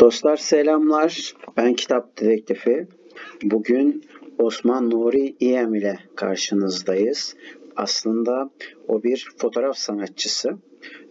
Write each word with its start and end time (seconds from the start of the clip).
Dostlar 0.00 0.36
selamlar. 0.36 1.34
Ben 1.56 1.74
Kitap 1.74 2.20
Dedektifi. 2.20 2.86
Bugün 3.42 4.04
Osman 4.38 4.90
Nuri 4.90 5.36
İyem 5.40 5.74
ile 5.74 5.98
karşınızdayız. 6.16 7.36
Aslında 7.76 8.50
o 8.88 9.02
bir 9.02 9.28
fotoğraf 9.36 9.76
sanatçısı. 9.76 10.58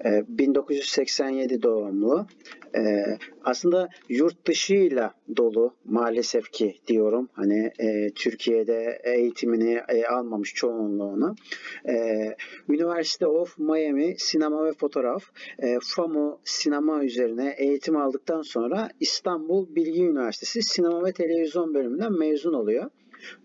Ee, 0.05 0.23
1987 0.27 1.63
doğumlu. 1.63 2.27
Ee, 2.75 3.17
aslında 3.43 3.89
yurt 4.09 4.47
dışıyla 4.47 5.13
dolu 5.37 5.73
maalesef 5.85 6.51
ki 6.51 6.75
diyorum. 6.87 7.29
Hani 7.33 7.71
e, 7.79 8.09
Türkiye'de 8.15 9.01
eğitimini 9.03 9.81
e, 9.89 10.05
almamış 10.05 10.53
çoğunluğunu. 10.53 11.35
Ee, 11.89 12.35
University 12.69 13.25
of 13.25 13.57
Miami 13.59 14.15
Sinema 14.17 14.65
ve 14.65 14.73
Fotoğraf 14.73 15.23
e, 15.59 15.77
FAMU 15.81 16.39
sinema 16.43 17.03
üzerine 17.03 17.55
eğitim 17.57 17.97
aldıktan 17.97 18.41
sonra 18.41 18.89
İstanbul 18.99 19.75
Bilgi 19.75 20.03
Üniversitesi 20.03 20.61
Sinema 20.61 21.05
ve 21.05 21.11
Televizyon 21.11 21.73
bölümünden 21.73 22.13
mezun 22.19 22.53
oluyor. 22.53 22.89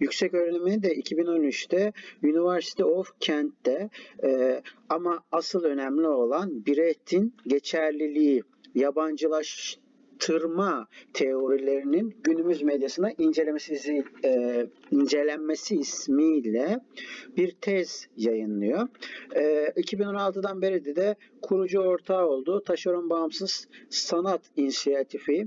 Yüksek 0.00 0.34
öğrenimini 0.34 0.82
de 0.82 0.94
2013'te 0.94 1.92
University 2.22 2.82
of 2.82 3.12
Kent'te 3.20 3.90
e, 4.24 4.62
ama 4.88 5.20
asıl 5.32 5.64
önemli 5.64 6.08
olan 6.08 6.66
Brecht'in 6.66 7.34
geçerliliği, 7.46 8.42
yabancılaştırma 8.74 10.88
teorilerinin 11.12 12.16
günümüz 12.24 12.62
medyasına 12.62 13.12
incelemesi, 13.18 14.04
e, 14.24 14.66
incelenmesi 14.90 15.76
ismiyle 15.76 16.80
bir 17.36 17.50
tez 17.50 18.08
yayınlıyor. 18.16 18.88
E, 19.34 19.72
2016'dan 19.76 20.62
beri 20.62 20.96
de 20.96 21.16
kurucu 21.42 21.80
ortağı 21.80 22.26
olduğu 22.26 22.64
Taşeron 22.64 23.10
Bağımsız 23.10 23.68
Sanat 23.90 24.42
İnisiyatifi 24.56 25.46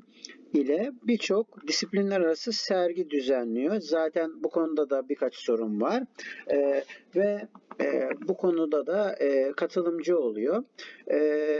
ile 0.54 0.92
birçok 1.04 1.68
disiplinler 1.68 2.22
arası 2.22 2.52
sergi 2.52 3.10
düzenliyor. 3.10 3.80
Zaten 3.80 4.44
bu 4.44 4.50
konuda 4.50 4.90
da 4.90 5.10
birkaç 5.10 5.36
sorun 5.36 5.82
var. 5.82 6.04
E, 6.52 6.84
ve 7.16 7.48
e, 7.82 8.10
bu 8.28 8.38
konuda 8.38 8.88
da 8.88 9.16
e, 9.20 9.52
katılımcı 9.52 10.20
oluyor. 10.20 10.64
E, 11.08 11.18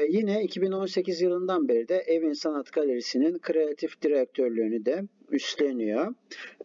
yine 0.10 0.44
2018 0.44 1.22
yılından 1.22 1.68
beri 1.68 1.88
de 1.88 1.96
Evin 1.96 2.34
Sanat 2.34 2.72
Galerisi'nin 2.72 3.40
kreatif 3.40 4.02
direktörlüğünü 4.02 4.86
de 4.86 5.04
üstleniyor. 5.32 6.14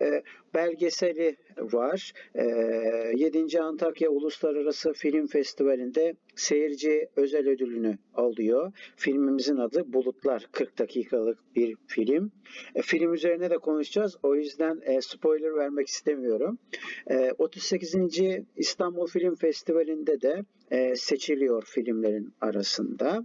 E, 0.03 0.23
belgeseli 0.55 1.37
var. 1.59 2.13
E, 2.35 2.45
7. 3.17 3.61
Antakya 3.61 4.11
Uluslararası 4.11 4.93
Film 4.93 5.27
Festivali'nde 5.27 6.15
seyirci 6.37 7.09
özel 7.17 7.49
ödülünü 7.49 7.99
alıyor. 8.15 8.73
Filmimizin 8.97 9.57
adı 9.57 9.93
Bulutlar. 9.93 10.49
40 10.53 10.79
dakikalık 10.79 11.39
bir 11.57 11.77
film. 11.87 12.33
E, 12.75 12.83
film 12.83 13.15
üzerine 13.15 13.51
de 13.51 13.59
konuşacağız. 13.59 14.17
O 14.23 14.35
yüzden 14.35 14.81
e, 14.83 15.01
spoiler 15.01 15.55
vermek 15.57 15.89
istemiyorum. 15.89 16.59
E, 17.11 17.33
38. 17.39 17.95
İstanbul 18.57 19.07
Film 19.07 19.35
Festivali'nde 19.35 20.21
de 20.21 20.45
e, 20.71 20.97
seçiliyor 20.97 21.63
filmlerin 21.67 22.33
arasında. 22.41 23.25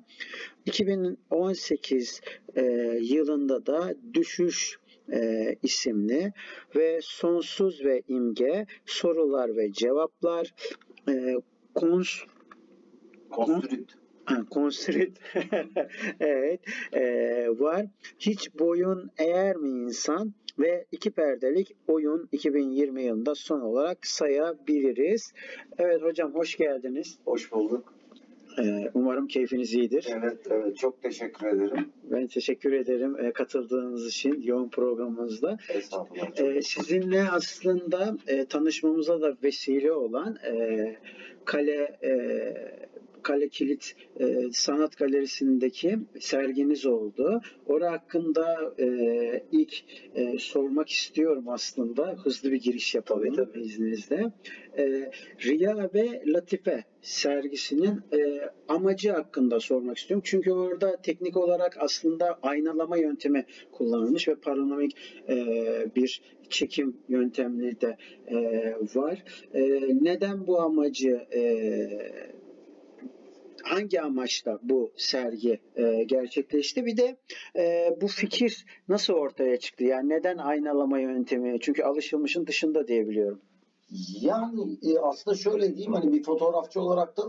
2018 0.65 2.21
e, 2.55 2.61
yılında 3.01 3.65
da 3.65 3.95
Düşüş 4.13 4.79
e, 5.13 5.55
isimli 5.63 6.33
ve 6.75 6.99
Sonsuz 7.01 7.85
ve 7.85 8.01
İmge 8.07 8.65
Sorular 8.85 9.57
ve 9.57 9.71
Cevaplar 9.71 10.53
e, 11.09 11.35
kons 11.75 12.19
Konstrükt. 13.29 13.93
Ha, 14.25 14.45
Konsrit 14.49 15.19
evet 16.19 16.59
e, 16.93 17.03
var. 17.59 17.85
Hiç 18.19 18.59
boyun 18.59 19.11
eğer 19.17 19.55
mi 19.55 19.69
insan 19.69 20.33
ve 20.59 20.85
iki 20.91 21.11
perdelik 21.11 21.75
oyun 21.87 22.29
2020 22.31 23.03
yılında 23.03 23.35
son 23.35 23.61
olarak 23.61 24.07
sayabiliriz. 24.07 25.33
Evet 25.77 26.01
hocam 26.01 26.33
hoş 26.33 26.57
geldiniz. 26.57 27.19
Hoş 27.25 27.51
bulduk. 27.51 27.94
E, 28.57 28.89
umarım 28.93 29.27
keyfiniz 29.27 29.73
iyidir. 29.73 30.07
Evet, 30.09 30.37
evet. 30.49 30.77
Çok 30.77 31.01
teşekkür 31.01 31.47
ederim. 31.47 31.91
Ben 32.03 32.27
teşekkür 32.27 32.73
ederim 32.73 33.25
e, 33.25 33.31
katıldığınız 33.31 34.07
için 34.07 34.41
yoğun 34.41 34.69
programımızda. 34.69 35.57
Estağfurullah. 35.69 36.39
E, 36.39 36.61
sizinle 36.61 37.23
aslında 37.23 38.17
e, 38.27 38.45
tanışmamıza 38.45 39.21
da 39.21 39.37
vesile 39.43 39.91
olan 39.91 40.37
Kale 41.45 41.99
Kale 43.25 43.47
Kilit 43.47 43.95
e, 44.19 44.25
Sanat 44.51 44.97
Galerisi'ndeki 44.97 45.99
serginiz 46.19 46.85
oldu. 46.85 47.41
Orada 47.65 47.91
hakkında 47.91 48.73
e, 48.79 48.87
ilk 49.51 49.73
e, 50.15 50.37
sormak 50.39 50.89
istiyorum 50.89 51.49
aslında. 51.49 52.15
Hızlı 52.23 52.51
bir 52.51 52.61
giriş 52.61 52.95
yapalım 52.95 53.35
Tabii, 53.35 53.51
tabii. 53.51 53.61
izninizle. 53.61 54.31
E, 54.77 55.11
Riya 55.45 55.89
ve 55.93 56.23
Latife 56.25 56.83
sergisinin 57.01 58.01
e, 58.13 58.49
amacı 58.67 59.11
hakkında 59.11 59.59
sormak 59.59 59.97
istiyorum. 59.97 60.23
Çünkü 60.25 60.51
orada 60.51 61.01
teknik 61.01 61.37
olarak 61.37 61.77
aslında 61.79 62.39
aynalama 62.41 62.97
yöntemi 62.97 63.45
kullanılmış 63.71 64.27
ve 64.27 64.35
panoramik 64.35 64.97
e, 65.29 65.35
bir 65.95 66.21
çekim 66.49 66.97
yöntemleri 67.09 67.81
de 67.81 67.97
e, 68.27 68.37
var. 68.95 69.23
E, 69.53 69.61
neden 70.01 70.47
bu 70.47 70.61
amacı 70.61 71.25
e, 71.35 71.41
hangi 73.65 74.01
amaçla 74.01 74.59
bu 74.63 74.91
sergi 74.97 75.59
e, 75.75 76.03
gerçekleşti? 76.03 76.85
Bir 76.85 76.97
de 76.97 77.17
e, 77.55 77.95
bu 78.01 78.07
fikir 78.07 78.65
nasıl 78.87 79.13
ortaya 79.13 79.59
çıktı? 79.59 79.83
Yani 79.83 80.09
neden 80.09 80.37
aynalama 80.37 80.99
yöntemi? 80.99 81.59
Çünkü 81.59 81.83
alışılmışın 81.83 82.47
dışında 82.47 82.87
diyebiliyorum. 82.87 83.41
Yani 84.21 84.77
e, 84.83 84.99
aslında 84.99 85.37
şöyle 85.37 85.75
diyeyim 85.75 85.93
hani 85.93 86.13
bir 86.13 86.23
fotoğrafçı 86.23 86.81
olarak 86.81 87.17
da 87.17 87.23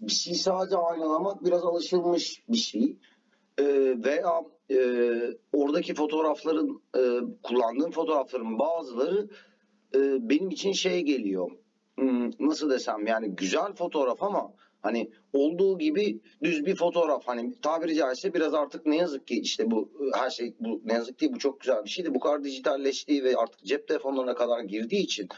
bir 0.00 0.12
şey 0.12 0.34
sadece 0.34 0.76
aynalamak 0.76 1.44
biraz 1.44 1.64
alışılmış 1.64 2.42
bir 2.48 2.56
şey. 2.56 2.96
E, 3.58 3.64
veya 4.04 4.44
e, 4.70 4.78
oradaki 5.52 5.94
fotoğrafların 5.94 6.82
e, 6.96 7.00
kullandığım 7.42 7.90
fotoğrafların 7.90 8.58
bazıları 8.58 9.28
e, 9.94 10.28
benim 10.28 10.50
için 10.50 10.72
şey 10.72 11.00
geliyor. 11.00 11.50
Hmm, 11.98 12.30
nasıl 12.40 12.70
desem 12.70 13.06
yani 13.06 13.28
güzel 13.28 13.72
fotoğraf 13.72 14.22
ama 14.22 14.52
hani 14.82 15.10
olduğu 15.32 15.78
gibi 15.78 16.20
düz 16.42 16.66
bir 16.66 16.76
fotoğraf 16.76 17.22
hani 17.28 17.60
tabiri 17.60 17.94
caizse 17.94 18.34
biraz 18.34 18.54
artık 18.54 18.86
ne 18.86 18.96
yazık 18.96 19.26
ki 19.26 19.40
işte 19.40 19.70
bu 19.70 19.90
her 20.14 20.30
şey 20.30 20.54
bu 20.60 20.80
ne 20.84 20.92
yazık 20.92 21.18
ki 21.18 21.32
bu 21.34 21.38
çok 21.38 21.60
güzel 21.60 21.84
bir 21.84 21.90
şeydi. 21.90 22.14
Bu 22.14 22.20
kadar 22.20 22.44
dijitalleştiği 22.44 23.24
ve 23.24 23.36
artık 23.36 23.64
cep 23.64 23.88
telefonlarına 23.88 24.34
kadar 24.34 24.60
girdiği 24.60 25.02
için 25.02 25.28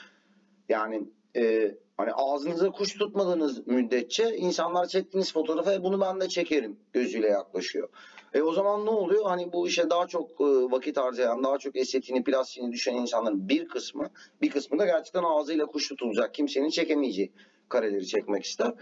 yani 0.68 1.02
e, 1.36 1.74
hani 1.96 2.12
ağzınıza 2.12 2.70
kuş 2.70 2.94
tutmadığınız 2.94 3.66
müddetçe 3.66 4.36
insanlar 4.36 4.86
çektiğiniz 4.86 5.32
fotoğrafa 5.32 5.74
"E, 5.74 5.82
bunu 5.82 6.00
ben 6.00 6.20
de 6.20 6.28
çekerim 6.28 6.76
gözüyle 6.92 7.28
yaklaşıyor. 7.28 7.88
E 8.34 8.42
o 8.42 8.52
zaman 8.52 8.86
ne 8.86 8.90
oluyor? 8.90 9.24
Hani 9.24 9.52
bu 9.52 9.68
işe 9.68 9.90
daha 9.90 10.06
çok 10.06 10.30
e, 10.30 10.44
vakit 10.44 10.96
harcayan, 10.96 11.44
daha 11.44 11.58
çok 11.58 11.76
estetiğini, 11.76 12.24
plastiğini 12.24 12.72
düşen 12.72 12.94
insanların 12.94 13.48
bir 13.48 13.68
kısmı, 13.68 14.10
bir 14.42 14.50
kısmı 14.50 14.78
da 14.78 14.86
gerçekten 14.86 15.22
ağzıyla 15.22 15.66
kuş 15.66 15.88
tutulacak, 15.88 16.34
kimsenin 16.34 16.68
çekemeyeceği 16.68 17.32
kareleri 17.68 18.06
çekmek 18.06 18.44
ister. 18.44 18.72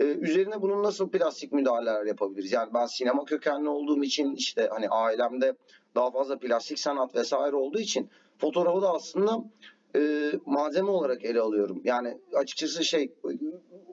E, 0.00 0.04
üzerine 0.04 0.62
bunun 0.62 0.82
nasıl 0.82 1.10
plastik 1.10 1.52
müdahaleler 1.52 2.04
yapabiliriz? 2.06 2.52
Yani 2.52 2.74
ben 2.74 2.86
sinema 2.86 3.24
kökenli 3.24 3.68
olduğum 3.68 4.04
için 4.04 4.34
işte 4.34 4.68
hani 4.70 4.88
ailemde 4.88 5.56
daha 5.94 6.10
fazla 6.10 6.38
plastik 6.38 6.78
sanat 6.78 7.14
vesaire 7.14 7.56
olduğu 7.56 7.78
için 7.78 8.10
fotoğrafı 8.38 8.82
da 8.82 8.92
aslında 8.92 9.44
e, 9.96 10.32
malzeme 10.46 10.90
olarak 10.90 11.24
ele 11.24 11.40
alıyorum. 11.40 11.80
Yani 11.84 12.18
açıkçası 12.34 12.84
şey 12.84 13.12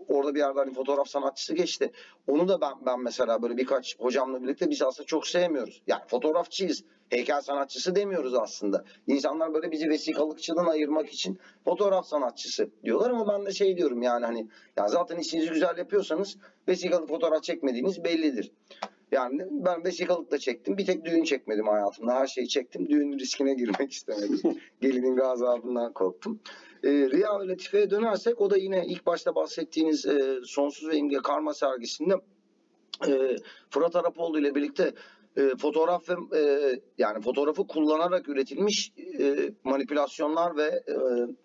orada 0.08 0.36
bir 0.36 0.40
yerde 0.40 0.60
hani 0.60 0.74
fotoğraf 0.74 1.08
sanatçısı 1.08 1.54
geçti. 1.54 1.92
Onu 2.28 2.48
da 2.48 2.62
ben 2.62 2.74
ben 2.86 3.04
mesela 3.04 3.42
böyle 3.42 3.58
birkaç 3.58 4.00
hocamla 4.00 4.44
birlikte 4.44 4.70
biz 4.70 4.82
aslında 4.82 5.08
çok 5.08 5.28
sevmiyoruz. 5.28 5.82
Yani 5.88 6.02
fotoğrafçıyız. 6.08 6.84
Heykel 7.10 7.42
sanatçısı 7.42 7.96
demiyoruz 7.96 8.34
aslında. 8.34 8.84
İnsanlar 9.08 9.54
böyle 9.54 9.72
bizi 9.72 9.90
vesikalıkçıdan 9.90 10.66
ayırmak 10.66 11.10
için 11.10 11.40
fotoğraf 11.66 12.06
sanatçısı 12.06 12.70
diyorlar 12.84 13.10
ama 13.10 13.28
ben 13.28 13.46
de 13.46 13.52
şey 13.52 13.78
diyorum 13.78 14.02
yani 14.02 14.26
hani 14.26 14.48
ya 14.78 14.88
zaten 14.88 15.18
işinizi 15.18 15.50
güzel 15.50 15.78
yapıyorsanız 15.78 16.38
vesikalık 16.68 17.10
fotoğraf 17.10 17.44
çekmediğiniz 17.44 18.04
bellidir. 18.04 18.52
Yani 19.12 19.46
ben 19.52 19.84
vesikalık 19.84 20.32
da 20.32 20.38
çektim. 20.38 20.78
Bir 20.78 20.86
tek 20.86 21.06
düğün 21.06 21.24
çekmedim 21.24 21.68
hayatımda. 21.68 22.14
Her 22.14 22.28
şeyi 22.28 22.48
çektim. 22.48 22.90
Düğün 22.90 23.20
riskine 23.20 23.54
girmek 23.54 23.92
istemedim. 23.92 24.60
Gelinin 24.82 25.16
gazabından 25.16 25.94
korktum. 25.94 26.40
E, 26.84 26.90
Riya 26.90 27.40
ve 27.40 27.48
Latife'ye 27.48 27.90
dönersek 27.90 28.42
o 28.42 28.50
da 28.50 28.58
yine 28.58 28.86
ilk 28.86 29.06
başta 29.06 29.36
bahsettiğiniz 29.36 30.06
e, 30.06 30.40
Sonsuz 30.44 30.90
ve 30.90 30.98
İmge 30.98 31.18
Karma 31.18 31.54
sergisinde 31.54 32.14
e, 33.08 33.36
Fırat 33.70 33.96
Arapoğlu 33.96 34.40
ile 34.40 34.56
birlikte 34.56 34.94
e, 35.38 35.50
fotoğraf 35.58 36.10
ve 36.10 36.38
e, 36.40 36.72
yani 36.98 37.22
fotoğrafı 37.22 37.68
kullanarak 37.68 38.30
üretilmiş 38.30 38.94
e, 39.20 39.36
manipülasyonlar 39.64 40.58
ve 40.58 40.64
e, 40.64 40.96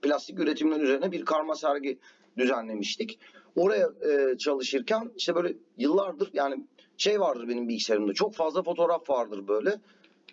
plastik 0.03 0.38
üretimler 0.38 0.81
üzerine 0.81 1.12
bir 1.12 1.25
karma 1.25 1.55
sergi 1.55 1.99
düzenlemiştik. 2.38 3.19
Oraya 3.56 3.87
e, 3.87 4.38
çalışırken 4.38 5.11
işte 5.17 5.35
böyle 5.35 5.56
yıllardır 5.79 6.31
yani 6.32 6.67
şey 6.97 7.21
vardır 7.21 7.49
benim 7.49 7.69
bilgisayarımda 7.69 8.12
çok 8.12 8.35
fazla 8.35 8.62
fotoğraf 8.62 9.11
vardır 9.11 9.49
böyle. 9.49 9.81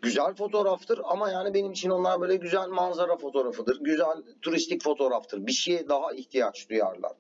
güzel 0.02 0.34
fotoğraftır 0.34 1.02
ama 1.04 1.32
yani 1.32 1.54
benim 1.54 1.72
için 1.72 1.90
onlar 1.90 2.22
böyle 2.22 2.36
güzel 2.36 2.68
manzara 2.68 3.18
fotoğrafıdır. 3.18 3.80
Güzel 3.82 4.24
turistik 4.42 4.84
fotoğraftır. 4.84 5.48
Bir 5.48 5.52
şeye 5.52 5.90
daha 5.90 6.14
ihtiyaç 6.14 6.70
duyarlar. 6.70 7.12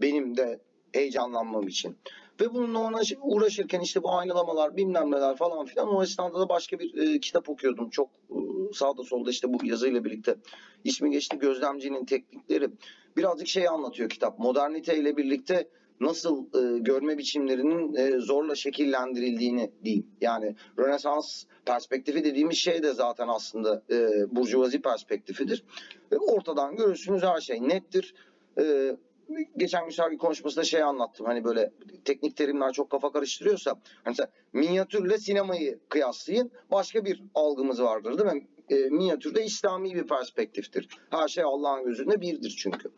Benim 0.00 0.36
de 0.36 0.60
heyecanlanmam 0.92 1.68
için. 1.68 1.96
Ve 2.40 2.54
bununla 2.54 2.78
uğraş- 2.78 3.18
uğraşırken 3.22 3.80
işte 3.80 4.02
bu 4.02 4.12
aynalamalar 4.12 4.76
bilmem 4.76 5.10
neler 5.10 5.36
falan 5.36 5.66
filan 5.66 5.94
o 5.94 6.02
esnada 6.02 6.40
da 6.40 6.48
başka 6.48 6.78
bir 6.78 7.14
e, 7.14 7.20
kitap 7.20 7.48
okuyordum. 7.48 7.90
Çok 7.90 8.08
e, 8.30 8.36
sağda 8.72 9.02
solda 9.04 9.30
işte 9.30 9.52
bu 9.52 9.66
yazıyla 9.66 10.04
birlikte 10.04 10.36
ismi 10.84 11.10
geçti 11.10 11.38
Gözlemcinin 11.38 12.04
Teknikleri. 12.04 12.68
Birazcık 13.16 13.48
şey 13.48 13.68
anlatıyor 13.68 14.08
kitap. 14.08 14.38
Modernite 14.38 14.96
ile 14.96 15.16
birlikte 15.16 15.68
nasıl 16.00 16.44
e, 16.44 16.78
görme 16.78 17.18
biçimlerinin 17.18 17.94
e, 17.94 18.20
zorla 18.20 18.54
şekillendirildiğini 18.54 19.70
diyeyim. 19.84 20.06
Yani 20.20 20.56
Rönesans 20.78 21.44
perspektifi 21.64 22.24
dediğimiz 22.24 22.56
şey 22.56 22.82
de 22.82 22.92
zaten 22.92 23.28
aslında 23.28 23.82
e, 23.90 24.08
burjuvazi 24.36 24.82
perspektifidir. 24.82 25.64
E, 26.12 26.16
ortadan 26.16 26.76
görürsünüz 26.76 27.22
her 27.22 27.40
şey 27.40 27.68
nettir. 27.68 28.14
E, 28.58 28.96
geçen 29.56 29.88
sergi 29.88 30.18
konuşmasında 30.18 30.64
şey 30.64 30.82
anlattım. 30.82 31.26
Hani 31.26 31.44
böyle 31.44 31.72
teknik 32.04 32.36
terimler 32.36 32.72
çok 32.72 32.90
kafa 32.90 33.12
karıştırıyorsa. 33.12 33.70
Hani 33.70 33.80
mesela 34.06 34.28
minyatürle 34.52 35.18
sinemayı 35.18 35.78
kıyaslayın. 35.88 36.50
Başka 36.70 37.04
bir 37.04 37.22
algımız 37.34 37.82
vardır 37.82 38.18
değil 38.18 38.32
mi? 38.32 38.46
E, 38.68 38.74
minyatürde 38.74 39.44
İslami 39.44 39.94
bir 39.94 40.06
perspektiftir. 40.06 40.88
Her 41.10 41.28
şey 41.28 41.44
Allah'ın 41.44 41.84
gözünde 41.84 42.20
birdir 42.20 42.56
çünkü. 42.58 42.90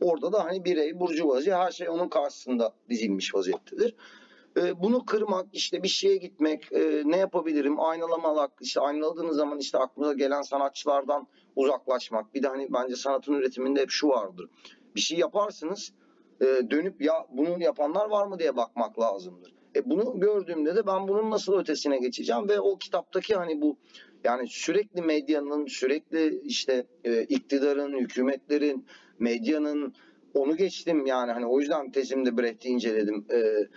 Orada 0.00 0.32
da 0.32 0.44
hani 0.44 0.64
birey, 0.64 1.00
burjuvazi 1.00 1.52
her 1.52 1.70
şey 1.70 1.88
onun 1.88 2.08
karşısında 2.08 2.74
dizilmiş 2.88 3.34
vaziyettedir. 3.34 3.94
E, 4.56 4.82
bunu 4.82 5.04
kırmak, 5.04 5.46
işte 5.52 5.82
bir 5.82 5.88
şeye 5.88 6.16
gitmek, 6.16 6.72
e, 6.72 7.02
ne 7.04 7.16
yapabilirim, 7.16 7.80
aynalamamak, 7.80 8.52
işte 8.60 8.80
aynaladığınız 8.80 9.36
zaman 9.36 9.58
işte 9.58 9.78
aklınıza 9.78 10.12
gelen 10.12 10.42
sanatçılardan 10.42 11.26
uzaklaşmak. 11.56 12.34
Bir 12.34 12.42
de 12.42 12.48
hani 12.48 12.68
bence 12.72 12.96
sanatın 12.96 13.32
üretiminde 13.32 13.80
hep 13.80 13.90
şu 13.90 14.08
vardır. 14.08 14.50
Bir 14.94 15.00
şey 15.00 15.18
yaparsınız, 15.18 15.92
e, 16.40 16.44
dönüp 16.44 17.02
ya 17.02 17.26
bunu 17.30 17.62
yapanlar 17.62 18.10
var 18.10 18.26
mı 18.26 18.38
diye 18.38 18.56
bakmak 18.56 18.98
lazımdır. 18.98 19.54
E 19.76 19.90
bunu 19.90 20.20
gördüğümde 20.20 20.76
de 20.76 20.86
ben 20.86 21.08
bunun 21.08 21.30
nasıl 21.30 21.58
ötesine 21.58 21.98
geçeceğim 21.98 22.48
ve 22.48 22.60
o 22.60 22.78
kitaptaki 22.78 23.34
hani 23.34 23.60
bu 23.60 23.76
yani 24.24 24.48
sürekli 24.48 25.02
medyanın, 25.02 25.66
sürekli 25.66 26.40
işte 26.44 26.86
e, 27.04 27.22
iktidarın, 27.22 27.98
hükümetlerin, 27.98 28.86
medyanın 29.18 29.94
onu 30.34 30.56
geçtim 30.56 31.06
yani 31.06 31.32
hani 31.32 31.46
o 31.46 31.60
yüzden 31.60 31.90
tezimde 31.90 32.38
Brecht'i 32.38 32.68
inceledim. 32.68 33.26
E, 33.32 33.68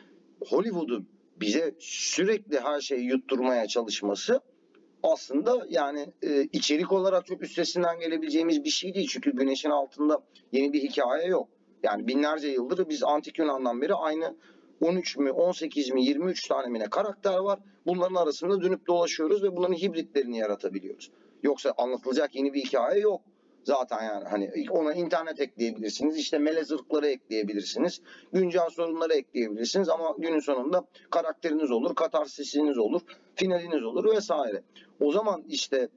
Hollywood'un 0.45 1.07
bize 1.41 1.75
sürekli 1.79 2.59
her 2.59 2.81
şeyi 2.81 3.05
yutturmaya 3.05 3.67
çalışması 3.67 4.41
aslında 5.03 5.65
yani 5.69 6.13
e, 6.21 6.43
içerik 6.43 6.91
olarak 6.91 7.25
çok 7.25 7.43
üstesinden 7.43 7.99
gelebileceğimiz 7.99 8.63
bir 8.63 8.69
şey 8.69 8.93
değil. 8.93 9.07
Çünkü 9.11 9.35
güneşin 9.35 9.69
altında 9.69 10.23
yeni 10.51 10.73
bir 10.73 10.81
hikaye 10.81 11.27
yok. 11.27 11.49
Yani 11.83 12.07
binlerce 12.07 12.47
yıldır 12.47 12.89
biz 12.89 13.03
antik 13.03 13.39
Yunan'dan 13.39 13.81
beri 13.81 13.93
aynı 13.93 14.35
13 14.81 15.17
mi 15.17 15.31
18 15.31 15.91
mi 15.91 16.05
23 16.05 16.47
tane 16.47 16.67
mi 16.67 16.79
ne 16.79 16.89
karakter 16.89 17.37
var. 17.37 17.59
Bunların 17.85 18.15
arasında 18.15 18.61
dönüp 18.61 18.87
dolaşıyoruz 18.87 19.43
ve 19.43 19.55
bunların 19.55 19.73
hibritlerini 19.73 20.37
yaratabiliyoruz. 20.37 21.11
Yoksa 21.43 21.73
anlatılacak 21.77 22.35
yeni 22.35 22.53
bir 22.53 22.63
hikaye 22.63 23.01
yok. 23.01 23.21
Zaten 23.63 24.03
yani 24.03 24.25
hani 24.29 24.51
ona 24.71 24.93
internet 24.93 25.41
ekleyebilirsiniz. 25.41 26.17
işte 26.17 26.37
melez 26.37 26.71
ırkları 26.71 27.07
ekleyebilirsiniz. 27.07 28.01
Güncel 28.33 28.69
sorunları 28.69 29.13
ekleyebilirsiniz 29.13 29.89
ama 29.89 30.15
günün 30.17 30.39
sonunda 30.39 30.85
karakteriniz 31.09 31.71
olur, 31.71 31.95
katarsisiniz 31.95 32.77
olur, 32.77 33.01
finaliniz 33.35 33.83
olur 33.83 34.15
vesaire. 34.15 34.63
O 34.99 35.11
zaman 35.11 35.43
işte 35.49 35.87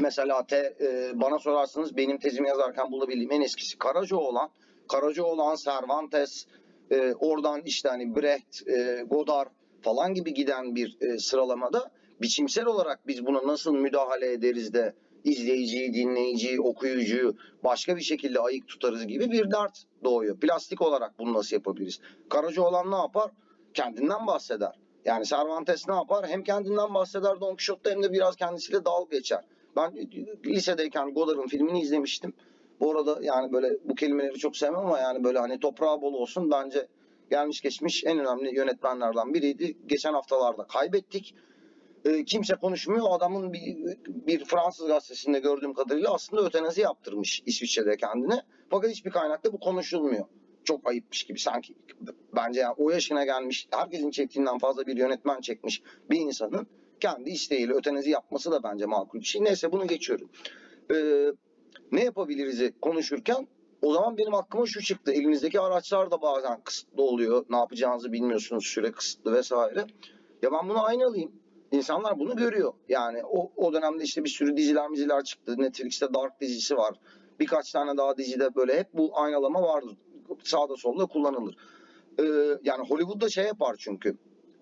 mesela 0.00 0.46
te, 0.46 0.76
e, 0.80 1.10
bana 1.20 1.38
sorarsanız 1.38 1.96
benim 1.96 2.18
tezimi 2.18 2.48
yazarken 2.48 2.92
bulabildiğim 2.92 3.32
en 3.32 3.40
eskisi 3.40 3.78
Karacaoğlan. 3.78 4.50
Karacaoğlan, 4.88 5.56
Cervantes, 5.56 6.46
e, 6.90 7.14
oradan 7.14 7.62
işte 7.64 7.88
hani 7.88 8.16
Brecht, 8.16 8.68
e, 8.68 9.04
Godard 9.10 9.50
falan 9.82 10.14
gibi 10.14 10.34
giden 10.34 10.74
bir 10.74 10.96
e, 11.00 11.18
sıralamada 11.18 11.90
biçimsel 12.22 12.66
olarak 12.66 13.06
biz 13.06 13.26
buna 13.26 13.46
nasıl 13.46 13.74
müdahale 13.74 14.32
ederiz 14.32 14.74
de 14.74 14.94
izleyiciyi, 15.24 15.94
dinleyiciyi, 15.94 16.60
okuyucuyu 16.60 17.36
başka 17.64 17.96
bir 17.96 18.00
şekilde 18.02 18.40
ayık 18.40 18.68
tutarız 18.68 19.06
gibi 19.06 19.30
bir 19.30 19.50
dert 19.50 19.82
doğuyor. 20.04 20.40
Plastik 20.40 20.82
olarak 20.82 21.18
bunu 21.18 21.34
nasıl 21.34 21.56
yapabiliriz? 21.56 22.00
Karacaoğlan 22.28 22.90
ne 22.90 22.96
yapar? 22.96 23.30
Kendinden 23.74 24.26
bahseder. 24.26 24.78
Yani 25.04 25.24
Cervantes 25.24 25.88
ne 25.88 25.94
yapar? 25.94 26.28
Hem 26.28 26.42
kendinden 26.42 26.94
bahseder 26.94 27.40
Don 27.40 27.56
Quixote'da 27.56 27.90
hem 27.90 28.02
de 28.02 28.12
biraz 28.12 28.36
kendisiyle 28.36 28.84
dalga 28.84 29.16
geçer. 29.16 29.44
Ben 29.76 30.10
lisedeyken 30.46 31.14
Godard'ın 31.14 31.46
filmini 31.46 31.80
izlemiştim. 31.80 32.32
Bu 32.80 32.90
arada 32.90 33.18
yani 33.22 33.52
böyle 33.52 33.76
bu 33.84 33.94
kelimeleri 33.94 34.38
çok 34.38 34.56
sevmem 34.56 34.80
ama 34.80 34.98
yani 34.98 35.24
böyle 35.24 35.38
hani 35.38 35.60
toprağı 35.60 36.02
bol 36.02 36.14
olsun 36.14 36.50
bence 36.50 36.86
gelmiş 37.30 37.60
geçmiş 37.60 38.04
en 38.04 38.18
önemli 38.18 38.56
yönetmenlerden 38.56 39.34
biriydi. 39.34 39.76
Geçen 39.86 40.12
haftalarda 40.12 40.66
kaybettik. 40.66 41.34
E, 42.04 42.24
kimse 42.24 42.54
konuşmuyor. 42.54 43.06
Adamın 43.10 43.52
bir, 43.52 43.76
bir 44.06 44.44
Fransız 44.44 44.86
gazetesinde 44.86 45.38
gördüğüm 45.38 45.74
kadarıyla 45.74 46.14
aslında 46.14 46.42
ötenazi 46.42 46.80
yaptırmış 46.80 47.42
İsviçre'de 47.46 47.96
kendine. 47.96 48.42
Fakat 48.70 48.90
hiçbir 48.90 49.10
kaynakta 49.10 49.52
bu 49.52 49.60
konuşulmuyor. 49.60 50.24
Çok 50.64 50.88
ayıpmış 50.88 51.22
gibi 51.22 51.38
sanki. 51.38 51.74
Bence 52.36 52.60
yani 52.60 52.74
o 52.78 52.90
yaşına 52.90 53.24
gelmiş, 53.24 53.68
herkesin 53.70 54.10
çektiğinden 54.10 54.58
fazla 54.58 54.86
bir 54.86 54.96
yönetmen 54.96 55.40
çekmiş 55.40 55.82
bir 56.10 56.20
insanın 56.20 56.66
kendi 57.00 57.30
isteğiyle 57.30 57.72
ötenazi 57.72 58.10
yapması 58.10 58.50
da 58.50 58.62
bence 58.62 58.86
makul 58.86 59.20
bir 59.20 59.24
şey. 59.24 59.44
Neyse 59.44 59.72
bunu 59.72 59.86
geçiyorum. 59.86 60.30
Ee, 60.94 61.26
ne 61.92 62.04
yapabiliriz 62.04 62.72
konuşurken 62.82 63.46
o 63.82 63.92
zaman 63.92 64.18
benim 64.18 64.34
aklıma 64.34 64.66
şu 64.66 64.82
çıktı. 64.82 65.12
Elinizdeki 65.12 65.60
araçlar 65.60 66.10
da 66.10 66.22
bazen 66.22 66.60
kısıtlı 66.60 67.02
oluyor. 67.02 67.44
Ne 67.50 67.56
yapacağınızı 67.56 68.12
bilmiyorsunuz. 68.12 68.66
Süre 68.66 68.92
kısıtlı 68.92 69.32
vesaire. 69.34 69.84
Ya 70.42 70.52
ben 70.52 70.68
bunu 70.68 70.84
aynalayayım. 70.84 71.32
İnsanlar 71.72 72.18
bunu 72.18 72.36
görüyor. 72.36 72.72
Yani 72.88 73.22
o, 73.24 73.52
o 73.56 73.72
dönemde 73.72 74.04
işte 74.04 74.24
bir 74.24 74.28
sürü 74.28 74.56
diziler 74.56 74.90
miziler 74.90 75.24
çıktı. 75.24 75.54
Netflix'te 75.58 76.14
Dark 76.14 76.40
dizisi 76.40 76.76
var. 76.76 76.94
Birkaç 77.40 77.72
tane 77.72 77.96
daha 77.96 78.16
dizide 78.16 78.54
böyle 78.54 78.78
hep 78.78 78.88
bu 78.94 79.10
aynalama 79.18 79.62
vardır. 79.62 79.96
Sağda 80.44 80.76
solda 80.76 81.06
kullanılır. 81.06 81.56
Ee, 82.18 82.24
yani 82.62 82.88
Hollywood'da 82.88 83.28
şey 83.28 83.44
yapar 83.44 83.76
çünkü. 83.78 84.16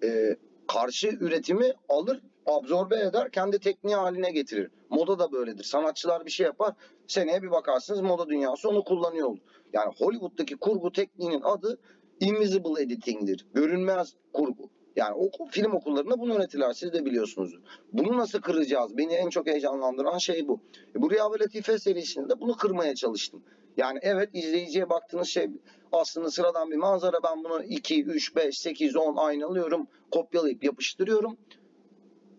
Ee, 0.05 0.37
karşı 0.69 1.08
üretimi 1.08 1.72
alır, 1.88 2.22
absorbe 2.46 3.00
eder, 3.00 3.31
kendi 3.31 3.58
tekniği 3.58 3.96
haline 3.96 4.31
getirir. 4.31 4.70
Moda 4.91 5.19
da 5.19 5.32
böyledir. 5.32 5.65
Sanatçılar 5.65 6.27
bir 6.27 6.31
şey 6.31 6.46
yapar, 6.46 6.74
seneye 7.06 7.43
bir 7.43 7.50
bakarsınız 7.50 8.00
moda 8.00 8.29
dünyası 8.29 8.69
onu 8.69 8.84
kullanıyor 8.84 9.29
olur. 9.29 9.38
Yani 9.72 9.94
Hollywood'daki 9.98 10.56
kurgu 10.56 10.93
tekniğinin 10.93 11.41
adı 11.43 11.79
invisible 12.20 12.82
editing'dir. 12.82 13.46
Görünmez 13.55 14.15
kurgu. 14.32 14.70
Yani 14.97 15.15
o 15.15 15.47
film 15.51 15.73
okullarında 15.73 16.21
bunu 16.21 16.35
öğretirler. 16.35 16.73
Siz 16.73 16.93
de 16.93 17.05
biliyorsunuz. 17.05 17.55
Bunu 17.93 18.19
nasıl 18.19 18.41
kıracağız? 18.41 18.99
Beni 18.99 19.15
en 19.15 19.29
çok 19.29 19.47
heyecanlandıran 19.47 20.19
şey 20.19 20.49
bu. 20.49 20.61
E, 20.97 21.03
bu 21.03 21.11
Rüya 21.11 21.33
ve 21.33 21.39
Latife 21.41 21.79
serisinde 21.79 22.41
bunu 22.41 22.57
kırmaya 22.57 22.95
çalıştım. 22.95 23.43
Yani 23.77 23.99
evet 24.03 24.31
izleyiciye 24.33 24.91
baktığınız 24.91 25.29
şey 25.29 25.51
aslında 25.93 26.31
sıradan 26.31 26.71
bir 26.71 26.77
manzara. 26.77 27.17
Ben 27.25 27.45
bunu 27.45 27.63
2, 27.63 28.05
3, 28.05 28.37
5, 28.37 28.59
8, 28.59 28.97
10 28.97 29.17
aynalıyorum. 29.17 29.87
Kopyalayıp 30.11 30.65
yapıştırıyorum. 30.65 31.37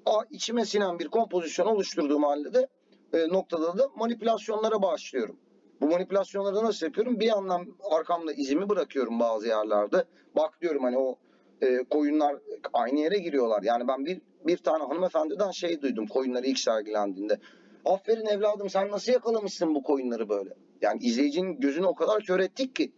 A, 0.06 0.22
içime 0.32 0.66
sinen 0.66 1.00
bir 1.00 1.08
kompozisyon 1.08 1.66
oluşturduğum 1.66 2.24
halde 2.24 2.54
de 2.54 2.68
e, 3.14 3.28
noktada 3.28 3.78
da 3.78 3.90
manipülasyonlara 3.96 4.82
başlıyorum. 4.82 5.38
Bu 5.82 5.88
manipülasyonları 5.88 6.56
nasıl 6.56 6.86
yapıyorum? 6.86 7.20
Bir 7.20 7.26
yandan 7.26 7.68
arkamda 7.92 8.34
izimi 8.34 8.70
bırakıyorum 8.70 9.20
bazı 9.20 9.48
yerlerde. 9.48 10.04
Bak 10.36 10.62
diyorum 10.62 10.84
hani 10.84 10.98
o 10.98 11.18
e, 11.62 11.84
koyunlar 11.90 12.36
aynı 12.74 13.00
yere 13.00 13.18
giriyorlar. 13.18 13.64
Yani 13.64 13.88
ben 13.88 14.06
bir 14.06 14.22
bir 14.48 14.58
tane 14.58 14.84
hanımefendiden 14.84 15.52
şey 15.52 15.82
duydum 15.82 16.08
koyunları 16.08 16.46
ilk 16.46 16.60
sergilendiğinde. 16.60 17.40
Aferin 17.86 18.26
evladım 18.26 18.70
sen 18.70 18.92
nasıl 18.92 19.12
yakalamışsın 19.12 19.76
bu 19.76 19.84
koyunları 19.84 20.30
böyle? 20.30 20.50
Yani 20.82 21.04
izleyicinin 21.04 21.60
gözünü 21.60 21.86
o 21.86 21.96
kadar 21.96 22.24
kör 22.24 22.40
ettik 22.40 22.76
ki. 22.76 22.92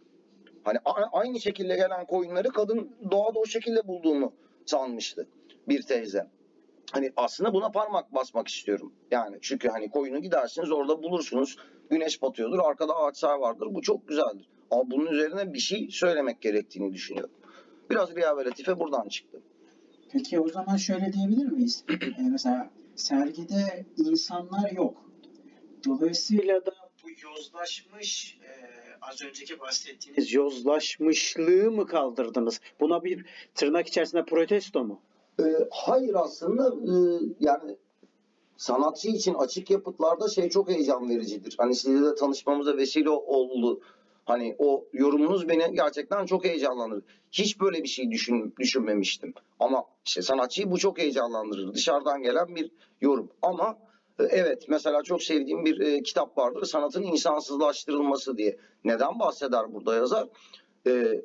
Hani 0.64 0.78
aynı 1.12 1.40
şekilde 1.40 1.76
gelen 1.76 2.06
koyunları 2.06 2.48
kadın 2.48 2.90
doğada 3.10 3.38
o 3.38 3.46
şekilde 3.46 3.88
bulduğumu 3.88 4.32
sanmıştı 4.66 5.28
bir 5.68 5.82
teyze. 5.82 6.26
Hani 6.92 7.12
aslında 7.16 7.54
buna 7.54 7.70
parmak 7.70 8.14
basmak 8.14 8.48
istiyorum. 8.48 8.92
Yani 9.10 9.38
çünkü 9.40 9.68
hani 9.68 9.90
koyunu 9.90 10.18
gidersiniz 10.18 10.72
orada 10.72 11.02
bulursunuz. 11.02 11.56
Güneş 11.90 12.22
batıyordur 12.22 12.58
arkada 12.58 12.96
ağaçlar 12.96 13.38
vardır. 13.38 13.68
Bu 13.70 13.82
çok 13.82 14.08
güzeldir. 14.08 14.48
Ama 14.70 14.90
bunun 14.90 15.06
üzerine 15.06 15.52
bir 15.52 15.58
şey 15.58 15.88
söylemek 15.90 16.40
gerektiğini 16.40 16.92
düşünüyorum. 16.92 17.34
Biraz 17.90 18.16
Riya 18.16 18.36
ve 18.36 18.44
Latife 18.44 18.78
buradan 18.78 19.08
çıktı. 19.08 19.42
Peki 20.12 20.40
o 20.40 20.48
zaman 20.48 20.76
şöyle 20.76 21.12
diyebilir 21.12 21.46
miyiz? 21.46 21.84
Ee, 22.18 22.22
mesela 22.30 22.70
sergide 22.96 23.86
insanlar 23.96 24.70
yok. 24.70 25.04
Dolayısıyla 25.86 26.66
da 26.66 26.72
bu 27.04 27.08
yozlaşmış, 27.28 28.38
e, 28.42 28.50
az 29.02 29.22
önceki 29.22 29.60
bahsettiğiniz 29.60 30.32
yozlaşmışlığı 30.32 31.70
mı 31.70 31.86
kaldırdınız? 31.86 32.60
Buna 32.80 33.04
bir 33.04 33.26
tırnak 33.54 33.86
içerisinde 33.86 34.24
protesto 34.24 34.84
mu? 34.84 35.00
Ee, 35.40 35.44
hayır 35.70 36.14
aslında 36.14 36.68
e, 36.68 36.94
yani 37.40 37.76
sanatçı 38.56 39.08
için 39.08 39.34
açık 39.34 39.70
yapıtlarda 39.70 40.28
şey 40.28 40.48
çok 40.48 40.68
heyecan 40.68 41.08
vericidir. 41.08 41.54
Hani 41.58 41.74
sizle 41.74 42.06
de 42.06 42.14
tanışmamıza 42.14 42.76
vesile 42.76 43.10
oldu. 43.10 43.80
Hani 44.32 44.56
o 44.58 44.84
yorumunuz 44.92 45.48
beni 45.48 45.74
gerçekten 45.74 46.26
çok 46.26 46.44
heyecanlandırdı. 46.44 47.04
Hiç 47.32 47.60
böyle 47.60 47.82
bir 47.82 47.88
şey 47.88 48.10
düşün, 48.10 48.54
düşünmemiştim. 48.58 49.34
Ama 49.60 49.84
işte 50.06 50.22
sanatçıyı 50.22 50.70
bu 50.70 50.78
çok 50.78 50.98
heyecanlandırır. 50.98 51.74
Dışarıdan 51.74 52.22
gelen 52.22 52.56
bir 52.56 52.70
yorum. 53.00 53.30
Ama 53.42 53.78
e, 54.20 54.24
evet 54.24 54.64
mesela 54.68 55.02
çok 55.02 55.22
sevdiğim 55.22 55.64
bir 55.64 55.80
e, 55.80 56.02
kitap 56.02 56.38
vardır. 56.38 56.64
Sanatın 56.64 57.02
insansızlaştırılması 57.02 58.36
diye. 58.38 58.58
Neden 58.84 59.18
bahseder 59.18 59.74
burada 59.74 59.94
yazar? 59.94 60.28
E, 60.86 61.22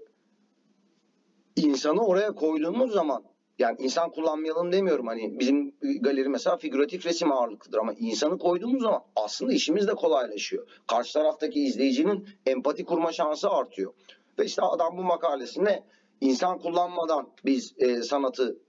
insanı 1.56 2.06
oraya 2.06 2.32
koyduğumuz 2.32 2.94
zaman 2.94 3.24
yani 3.60 3.78
insan 3.80 4.12
kullanmayalım 4.12 4.72
demiyorum 4.72 5.08
hani 5.08 5.40
bizim 5.40 5.74
galeri 6.02 6.30
mesela 6.30 6.58
figüratif 6.58 7.06
resim 7.06 7.32
ağırlıklıdır 7.32 7.78
ama 7.78 7.94
insanı 7.94 8.38
koyduğumuz 8.38 8.82
zaman 8.82 9.04
aslında 9.16 9.54
işimiz 9.54 9.88
de 9.88 9.94
kolaylaşıyor. 9.94 10.68
Karşı 10.88 11.14
taraftaki 11.14 11.64
izleyicinin 11.64 12.28
empati 12.46 12.86
kurma 12.86 13.12
şansı 13.12 13.50
artıyor. 13.50 13.94
Ve 14.40 14.46
işte 14.46 14.62
adam 14.62 14.98
bu 14.98 15.04
makalesinde 15.04 15.84
insan 16.22 16.60
kullanmadan 16.60 17.30
biz 17.46 17.74
e, 17.78 18.02
sanatı 18.02 18.60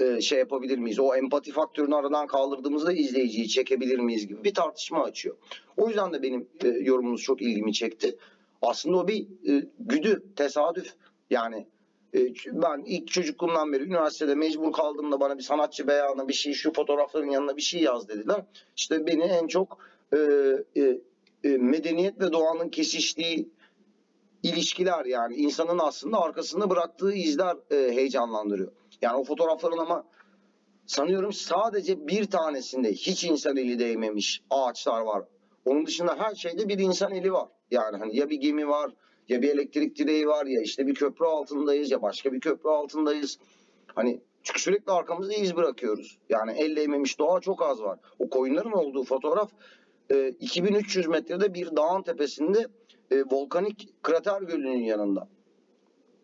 e, 0.00 0.20
şey 0.20 0.38
yapabilir 0.38 0.78
miyiz? 0.78 0.98
O 0.98 1.14
empati 1.14 1.52
faktörünü 1.52 1.94
aradan 1.94 2.26
kaldırdığımızda 2.26 2.92
izleyiciyi 2.92 3.48
çekebilir 3.48 3.98
miyiz 3.98 4.26
gibi 4.26 4.44
bir 4.44 4.54
tartışma 4.54 5.02
açıyor. 5.04 5.36
O 5.76 5.88
yüzden 5.88 6.12
de 6.12 6.22
benim 6.22 6.48
e, 6.64 6.68
yorumunuz 6.68 7.22
çok 7.22 7.42
ilgimi 7.42 7.72
çekti. 7.72 8.18
Aslında 8.62 8.96
o 8.96 9.08
bir 9.08 9.22
e, 9.22 9.68
güdü, 9.78 10.22
tesadüf. 10.36 10.94
Yani 11.30 11.66
ben 12.52 12.82
ilk 12.86 13.08
çocukluğumdan 13.08 13.72
beri 13.72 13.84
üniversitede 13.84 14.34
mecbur 14.34 14.72
kaldığımda 14.72 15.20
bana 15.20 15.38
bir 15.38 15.42
sanatçı 15.42 15.88
beyanı 15.88 16.28
bir 16.28 16.32
şey 16.32 16.52
şu 16.52 16.72
fotoğrafların 16.72 17.30
yanına 17.30 17.56
bir 17.56 17.62
şey 17.62 17.82
yaz 17.82 18.08
dediler. 18.08 18.44
İşte 18.76 19.06
beni 19.06 19.22
en 19.22 19.46
çok 19.46 19.78
e, 20.12 20.18
e, 20.76 21.00
e, 21.44 21.48
medeniyet 21.48 22.20
ve 22.20 22.32
doğanın 22.32 22.68
kesiştiği 22.68 23.48
ilişkiler 24.42 25.04
yani 25.04 25.34
insanın 25.34 25.78
aslında 25.78 26.20
arkasında 26.20 26.70
bıraktığı 26.70 27.12
izler 27.12 27.56
e, 27.70 27.92
heyecanlandırıyor. 27.92 28.72
Yani 29.02 29.16
o 29.16 29.24
fotoğrafların 29.24 29.78
ama 29.78 30.04
sanıyorum 30.86 31.32
sadece 31.32 32.08
bir 32.08 32.24
tanesinde 32.24 32.92
hiç 32.92 33.24
insan 33.24 33.56
eli 33.56 33.78
değmemiş 33.78 34.42
ağaçlar 34.50 35.00
var. 35.00 35.24
Onun 35.64 35.86
dışında 35.86 36.16
her 36.18 36.34
şeyde 36.34 36.68
bir 36.68 36.78
insan 36.78 37.12
eli 37.12 37.32
var. 37.32 37.48
Yani 37.70 37.96
hani 37.96 38.16
ya 38.16 38.30
bir 38.30 38.36
gemi 38.36 38.68
var, 38.68 38.90
ya 39.28 39.42
bir 39.42 39.48
elektrik 39.48 39.98
direği 39.98 40.26
var, 40.26 40.46
ya 40.46 40.62
işte 40.62 40.86
bir 40.86 40.94
köprü 40.94 41.24
altındayız, 41.24 41.90
ya 41.90 42.02
başka 42.02 42.32
bir 42.32 42.40
köprü 42.40 42.70
altındayız. 42.70 43.38
Hani 43.86 44.20
çünkü 44.42 44.60
sürekli 44.60 44.92
arkamızda 44.92 45.34
iz 45.34 45.56
bırakıyoruz. 45.56 46.18
Yani 46.28 46.52
el 46.52 46.76
değmemiş 46.76 47.18
doğa 47.18 47.40
çok 47.40 47.62
az 47.62 47.82
var. 47.82 47.98
O 48.18 48.28
koyunların 48.30 48.72
olduğu 48.72 49.04
fotoğraf 49.04 49.50
e, 50.10 50.28
2300 50.28 51.06
metrede 51.06 51.54
bir 51.54 51.76
dağın 51.76 52.02
tepesinde 52.02 52.66
e, 53.10 53.22
volkanik 53.30 53.88
krater 54.02 54.42
gölünün 54.42 54.82
yanında. 54.82 55.28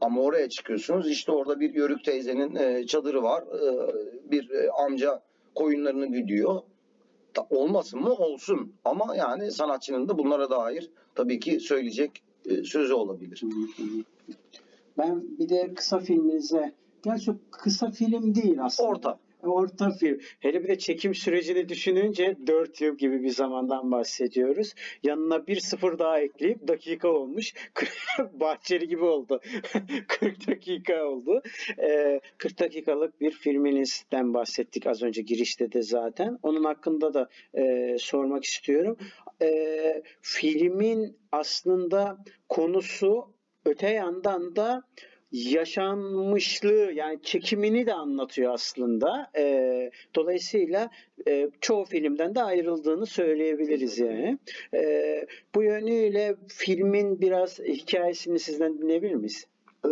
Ama 0.01 0.21
oraya 0.21 0.49
çıkıyorsunuz 0.49 1.11
işte 1.11 1.33
orada 1.33 1.61
bir 1.61 1.75
Yörük 1.75 2.05
teyzenin 2.05 2.57
e, 2.57 2.87
çadırı 2.87 3.23
var. 3.23 3.43
E, 3.43 4.31
bir 4.31 4.51
e, 4.51 4.71
amca 4.71 5.23
koyunlarını 5.55 6.07
güdüyor. 6.07 6.61
Ta- 7.35 7.47
olmasın 7.51 8.01
mı? 8.01 8.13
Olsun. 8.13 8.73
Ama 8.85 9.17
yani 9.17 9.51
sanatçının 9.51 10.09
da 10.09 10.19
bunlara 10.19 10.51
dair 10.51 10.91
tabii 11.15 11.41
ki 11.41 11.61
söyleyecek 11.61 12.23
sözü 12.65 12.93
olabilir. 12.93 13.43
Ben 14.99 15.39
bir 15.39 15.49
de 15.49 15.75
kısa 15.75 15.99
filminize, 15.99 16.73
gerçi 17.03 17.33
kısa 17.51 17.91
film 17.91 18.35
değil 18.35 18.65
aslında. 18.65 18.89
Orta. 18.89 19.19
Orta 19.43 19.91
film. 19.91 20.21
Hele 20.41 20.63
bir 20.63 20.69
de 20.69 20.79
çekim 20.79 21.15
sürecini 21.15 21.69
düşününce 21.69 22.37
4 22.47 22.81
yıl 22.81 22.97
gibi 22.97 23.23
bir 23.23 23.29
zamandan 23.29 23.93
bahsediyoruz. 23.93 24.75
Yanına 25.03 25.47
bir 25.47 25.61
sıfır 25.61 25.99
daha 25.99 26.21
ekleyip 26.21 26.69
dakika 26.69 27.09
olmuş. 27.09 27.55
Bahçeli 28.33 28.89
gibi 28.89 29.05
oldu. 29.05 29.41
40 30.09 30.49
dakika 30.49 31.05
oldu. 31.05 31.43
Ee, 31.79 32.21
40 32.39 32.61
dakikalık 32.61 33.21
bir 33.21 33.31
filminizden 33.31 34.35
bahsettik 34.35 34.87
az 34.87 35.03
önce 35.03 35.23
girişte 35.23 35.73
de 35.73 35.83
zaten. 35.83 36.39
Onun 36.43 36.65
hakkında 36.65 37.15
da 37.15 37.29
e, 37.55 37.97
sormak 37.99 38.45
istiyorum. 38.45 38.97
Ee, 39.43 40.03
filmin 40.21 41.17
aslında 41.33 42.19
konusu 42.49 43.35
öte 43.65 43.89
yandan 43.91 44.57
da 44.57 44.83
yaşanmışlığı 45.33 46.93
yani 46.95 47.23
çekimini 47.23 47.87
de 47.87 47.95
anlatıyor 47.95 48.53
aslında. 48.53 49.31
Ee, 49.37 49.91
dolayısıyla 50.15 50.91
e, 51.29 51.51
çoğu 51.61 51.85
filmden 51.85 52.35
de 52.35 52.43
ayrıldığını 52.43 53.07
söyleyebiliriz 53.07 53.99
yani. 53.99 54.39
Ee, 54.75 55.27
bu 55.55 55.63
yönüyle 55.63 56.37
filmin 56.49 57.21
biraz 57.21 57.59
hikayesini 57.59 58.39
sizden 58.39 58.79
dinleyebilir 58.79 59.15
miyiz? 59.15 59.47
Ee, 59.85 59.89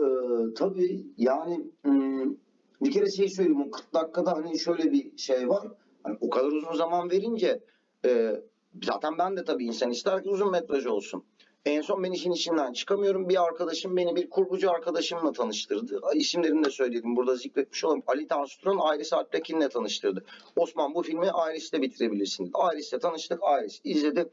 tabii 0.57 1.07
yani 1.17 1.61
hmm, 1.83 2.35
bir 2.81 2.91
kere 2.91 3.11
şey 3.11 3.29
söyleyeyim 3.29 3.63
o 3.63 3.71
40 3.71 3.95
dakikada 3.95 4.33
hani 4.33 4.59
şöyle 4.59 4.93
bir 4.93 5.19
şey 5.19 5.49
var. 5.49 5.69
Hani 6.03 6.17
o 6.21 6.31
kadar 6.31 6.47
uzun 6.47 6.73
zaman 6.73 7.11
verince 7.11 7.61
e, 8.05 8.41
zaten 8.83 9.19
ben 9.19 9.37
de 9.37 9.45
tabii 9.45 9.65
insan 9.65 9.91
ister 9.91 10.23
ki 10.23 10.29
uzun 10.29 10.51
metraj 10.51 10.87
olsun. 10.87 11.25
En 11.69 11.81
son 11.81 12.03
ben 12.05 12.13
işin 12.13 12.33
içinden 12.33 12.73
çıkamıyorum. 12.73 13.29
Bir 13.29 13.45
arkadaşım 13.45 13.97
beni 13.97 14.17
bir 14.17 14.31
kurgucu 14.31 14.71
arkadaşımla 14.71 15.33
tanıştırdı. 15.33 16.01
İsimlerini 16.15 16.65
de 16.65 16.71
söyledim. 16.71 17.17
Burada 17.17 17.37
zikretmiş 17.37 17.85
olalım. 17.85 18.03
Ali 18.07 18.29
Tansu'nun 18.29 18.97
Iris 18.97 19.13
Alptekin'le 19.13 19.69
tanıştırdı. 19.69 20.25
Osman 20.57 20.95
bu 20.95 21.03
filmi 21.03 21.27
Iris'te 21.27 21.83
bitirebilirsin. 21.83 22.45
dedi. 22.45 22.53
Iris'te 22.75 22.99
tanıştık. 22.99 23.41
Iris 23.61 23.81
izledi. 23.85 24.31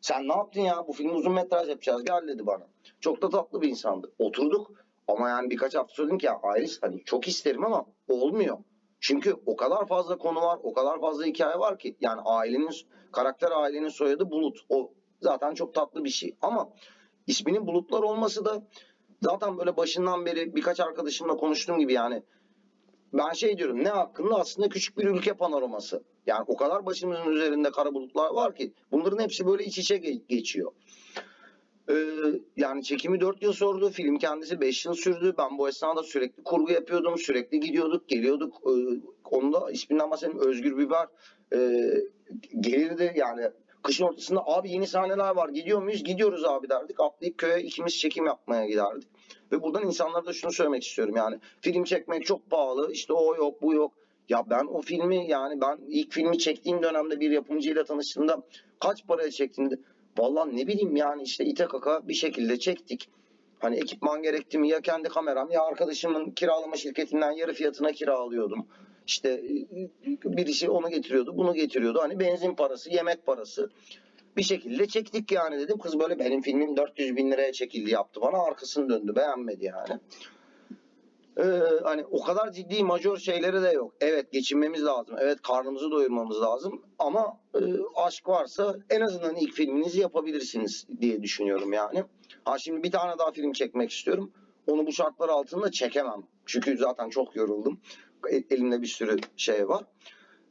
Sen 0.00 0.28
ne 0.28 0.32
yaptın 0.32 0.60
ya? 0.60 0.84
Bu 0.88 0.92
filmi 0.92 1.12
uzun 1.12 1.32
metraj 1.32 1.68
yapacağız. 1.68 2.04
Gel 2.04 2.28
dedi 2.28 2.46
bana. 2.46 2.66
Çok 3.00 3.22
da 3.22 3.28
tatlı 3.28 3.62
bir 3.62 3.68
insandı. 3.68 4.12
Oturduk. 4.18 4.70
Ama 5.08 5.28
yani 5.28 5.50
birkaç 5.50 5.74
hafta 5.74 5.94
söyledim 5.94 6.18
ki 6.18 6.26
ya 6.26 6.40
Iris 6.58 6.82
hani 6.82 7.04
çok 7.04 7.28
isterim 7.28 7.64
ama 7.64 7.86
olmuyor. 8.08 8.58
Çünkü 9.00 9.34
o 9.46 9.56
kadar 9.56 9.86
fazla 9.86 10.18
konu 10.18 10.40
var, 10.40 10.58
o 10.62 10.72
kadar 10.72 11.00
fazla 11.00 11.24
hikaye 11.24 11.58
var 11.58 11.78
ki. 11.78 11.96
Yani 12.00 12.20
ailenin, 12.24 12.70
karakter 13.12 13.50
ailenin 13.50 13.88
soyadı 13.88 14.30
Bulut. 14.30 14.58
O 14.68 14.92
zaten 15.20 15.54
çok 15.54 15.74
tatlı 15.74 16.04
bir 16.04 16.10
şey. 16.10 16.36
Ama 16.42 16.68
isminin 17.26 17.66
Bulutlar 17.66 18.02
olması 18.02 18.44
da 18.44 18.66
zaten 19.22 19.58
böyle 19.58 19.76
başından 19.76 20.26
beri 20.26 20.56
birkaç 20.56 20.80
arkadaşımla 20.80 21.36
konuştuğum 21.36 21.78
gibi 21.78 21.92
yani 21.92 22.22
ben 23.12 23.32
şey 23.32 23.58
diyorum 23.58 23.84
ne 23.84 23.88
hakkında 23.88 24.34
aslında 24.34 24.68
küçük 24.68 24.98
bir 24.98 25.04
ülke 25.04 25.32
panoraması. 25.32 26.02
Yani 26.26 26.44
o 26.46 26.56
kadar 26.56 26.86
başımızın 26.86 27.32
üzerinde 27.32 27.70
kara 27.70 27.94
bulutlar 27.94 28.30
var 28.30 28.54
ki 28.54 28.72
bunların 28.92 29.18
hepsi 29.18 29.46
böyle 29.46 29.64
iç 29.64 29.78
içe 29.78 29.96
ge- 29.96 30.26
geçiyor. 30.28 30.72
Ee, 31.90 31.94
yani 32.56 32.84
çekimi 32.84 33.20
4 33.20 33.42
yıl 33.42 33.52
sordu. 33.52 33.90
Film 33.90 34.18
kendisi 34.18 34.60
5 34.60 34.86
yıl 34.86 34.94
sürdü. 34.94 35.34
Ben 35.38 35.58
bu 35.58 35.68
esnada 35.68 36.02
sürekli 36.02 36.42
kurgu 36.42 36.72
yapıyordum. 36.72 37.18
Sürekli 37.18 37.60
gidiyorduk, 37.60 38.08
geliyorduk. 38.08 38.54
Ee, 38.66 39.00
onu 39.30 39.52
da 39.52 39.70
isminden 39.70 40.10
bahsedeyim. 40.10 40.40
Özgür 40.40 40.78
Biber 40.78 41.06
e, 41.52 41.88
gelirdi 42.60 43.12
yani 43.16 43.50
kışın 43.86 44.04
ortasında 44.04 44.46
abi 44.46 44.70
yeni 44.70 44.86
sahneler 44.86 45.36
var 45.36 45.48
gidiyor 45.48 45.82
muyuz? 45.82 46.04
Gidiyoruz 46.04 46.44
abi 46.44 46.68
derdik. 46.68 47.00
Atlayıp 47.00 47.38
köye 47.38 47.62
ikimiz 47.62 47.98
çekim 47.98 48.26
yapmaya 48.26 48.66
giderdik. 48.66 49.08
Ve 49.52 49.62
buradan 49.62 49.86
insanlara 49.86 50.26
da 50.26 50.32
şunu 50.32 50.52
söylemek 50.52 50.84
istiyorum 50.84 51.14
yani. 51.16 51.38
Film 51.60 51.84
çekmek 51.84 52.26
çok 52.26 52.50
pahalı. 52.50 52.92
İşte 52.92 53.12
o 53.12 53.36
yok 53.36 53.62
bu 53.62 53.74
yok. 53.74 53.92
Ya 54.28 54.42
ben 54.50 54.64
o 54.64 54.82
filmi 54.82 55.28
yani 55.28 55.60
ben 55.60 55.78
ilk 55.88 56.12
filmi 56.12 56.38
çektiğim 56.38 56.82
dönemde 56.82 57.20
bir 57.20 57.30
yapımcıyla 57.30 57.84
tanıştığımda 57.84 58.42
kaç 58.80 59.06
paraya 59.06 59.30
çektiğimde 59.30 59.76
Vallahi 60.18 60.56
ne 60.56 60.66
bileyim 60.66 60.96
yani 60.96 61.22
işte 61.22 61.44
ite 61.44 61.64
kaka 61.66 62.08
bir 62.08 62.14
şekilde 62.14 62.58
çektik. 62.58 63.08
Hani 63.58 63.76
ekipman 63.76 64.22
gerekti 64.22 64.58
mi 64.58 64.68
ya 64.68 64.80
kendi 64.80 65.08
kameram 65.08 65.50
ya 65.50 65.62
arkadaşımın 65.62 66.30
kiralama 66.30 66.76
şirketinden 66.76 67.32
yarı 67.32 67.52
fiyatına 67.52 67.92
kiralıyordum. 67.92 68.66
İşte 69.06 69.28
e, 69.30 69.88
birisi 70.24 70.70
onu 70.70 70.90
getiriyordu, 70.90 71.36
bunu 71.36 71.54
getiriyordu. 71.54 72.00
Hani 72.00 72.20
benzin 72.20 72.54
parası, 72.54 72.90
yemek 72.90 73.26
parası. 73.26 73.70
Bir 74.36 74.42
şekilde 74.42 74.86
çektik 74.86 75.32
yani 75.32 75.58
dedim. 75.58 75.78
Kız 75.78 75.98
böyle 75.98 76.18
benim 76.18 76.42
filmim 76.42 76.76
400 76.76 77.16
bin 77.16 77.30
liraya 77.30 77.52
çekildi 77.52 77.90
yaptı 77.90 78.20
bana. 78.20 78.38
Arkasını 78.38 78.88
döndü 78.88 79.16
beğenmedi 79.16 79.64
yani. 79.64 80.00
Ee, 81.38 81.42
hani 81.82 82.04
o 82.04 82.22
kadar 82.22 82.52
ciddi 82.52 82.84
majör 82.84 83.16
şeyleri 83.16 83.62
de 83.62 83.68
yok. 83.68 83.94
Evet 84.00 84.32
geçinmemiz 84.32 84.84
lazım. 84.84 85.16
Evet 85.20 85.42
karnımızı 85.42 85.90
doyurmamız 85.90 86.40
lazım. 86.40 86.82
Ama 86.98 87.40
e, 87.54 87.60
aşk 87.94 88.28
varsa 88.28 88.76
en 88.90 89.00
azından 89.00 89.36
ilk 89.36 89.54
filminizi 89.54 90.00
yapabilirsiniz 90.00 90.86
diye 91.00 91.22
düşünüyorum 91.22 91.72
yani. 91.72 92.04
Ha 92.44 92.58
şimdi 92.58 92.82
bir 92.82 92.90
tane 92.90 93.18
daha 93.18 93.30
film 93.30 93.52
çekmek 93.52 93.90
istiyorum. 93.90 94.32
Onu 94.66 94.86
bu 94.86 94.92
şartlar 94.92 95.28
altında 95.28 95.70
çekemem. 95.70 96.22
Çünkü 96.46 96.78
zaten 96.78 97.08
çok 97.08 97.36
yoruldum. 97.36 97.80
Elimde 98.50 98.82
bir 98.82 98.86
sürü 98.86 99.16
şey 99.36 99.68
var. 99.68 99.84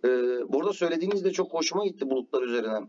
Ee, 0.05 0.09
burada 0.53 0.73
söylediğiniz 0.73 1.25
de 1.25 1.31
çok 1.31 1.53
hoşuma 1.53 1.85
gitti 1.85 2.09
bulutlar 2.09 2.41
üzerine. 2.41 2.79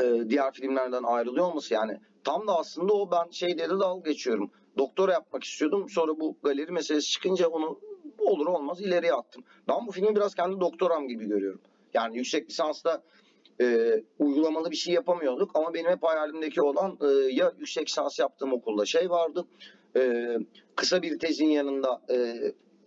Ee, 0.00 0.30
diğer 0.30 0.52
filmlerden 0.52 1.02
ayrılıyor 1.02 1.46
olması 1.46 1.74
yani. 1.74 2.00
Tam 2.24 2.46
da 2.46 2.58
aslında 2.58 2.92
o 2.92 3.10
ben 3.10 3.30
şeyde 3.30 3.64
de 3.64 3.78
dalga 3.78 4.10
geçiyorum. 4.10 4.50
Doktora 4.78 5.12
yapmak 5.12 5.44
istiyordum. 5.44 5.90
Sonra 5.90 6.20
bu 6.20 6.36
galeri 6.42 6.72
meselesi 6.72 7.10
çıkınca 7.10 7.48
onu 7.48 7.80
olur 8.18 8.46
olmaz 8.46 8.80
ileriye 8.80 9.12
attım. 9.12 9.44
Ben 9.68 9.86
bu 9.86 9.92
filmi 9.92 10.16
biraz 10.16 10.34
kendi 10.34 10.60
doktoram 10.60 11.08
gibi 11.08 11.28
görüyorum. 11.28 11.60
Yani 11.94 12.16
yüksek 12.16 12.50
lisansta 12.50 13.02
e, 13.60 14.00
uygulamalı 14.18 14.70
bir 14.70 14.76
şey 14.76 14.94
yapamıyorduk 14.94 15.50
ama 15.54 15.74
benim 15.74 15.90
hep 15.90 16.02
hayalimdeki 16.02 16.62
olan 16.62 16.98
e, 17.00 17.06
ya 17.06 17.52
yüksek 17.58 17.88
lisans 17.88 18.18
yaptığım 18.18 18.52
okulda 18.52 18.84
şey 18.84 19.10
vardı 19.10 19.46
e, 19.96 20.36
kısa 20.76 21.02
bir 21.02 21.18
tezin 21.18 21.48
yanında 21.48 22.02
e, 22.10 22.36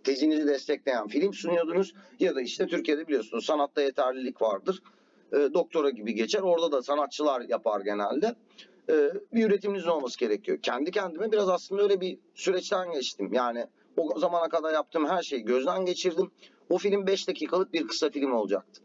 tezinizi 0.04 0.46
destekleyen 0.46 1.08
film 1.08 1.32
sunuyordunuz 1.34 1.94
ya 2.20 2.34
da 2.34 2.40
işte 2.40 2.66
Türkiye'de 2.66 3.08
biliyorsunuz 3.08 3.44
sanatta 3.44 3.82
yeterlilik 3.82 4.42
vardır. 4.42 4.82
E, 5.32 5.36
doktora 5.36 5.90
gibi 5.90 6.14
geçer. 6.14 6.40
Orada 6.40 6.72
da 6.72 6.82
sanatçılar 6.82 7.40
yapar 7.40 7.80
genelde. 7.80 8.34
E, 8.88 9.10
bir 9.32 9.46
üretiminiz 9.46 9.86
olması 9.86 10.18
gerekiyor. 10.18 10.58
Kendi 10.62 10.90
kendime 10.90 11.32
biraz 11.32 11.48
aslında 11.48 11.82
öyle 11.82 12.00
bir 12.00 12.18
süreçten 12.34 12.92
geçtim. 12.92 13.32
Yani 13.32 13.66
o 13.96 14.18
zamana 14.18 14.48
kadar 14.48 14.72
yaptığım 14.72 15.08
her 15.08 15.22
şeyi 15.22 15.44
gözden 15.44 15.84
geçirdim. 15.84 16.30
O 16.70 16.78
film 16.78 17.06
5 17.06 17.28
dakikalık 17.28 17.72
bir 17.72 17.88
kısa 17.88 18.10
film 18.10 18.32
olacaktı. 18.32 18.82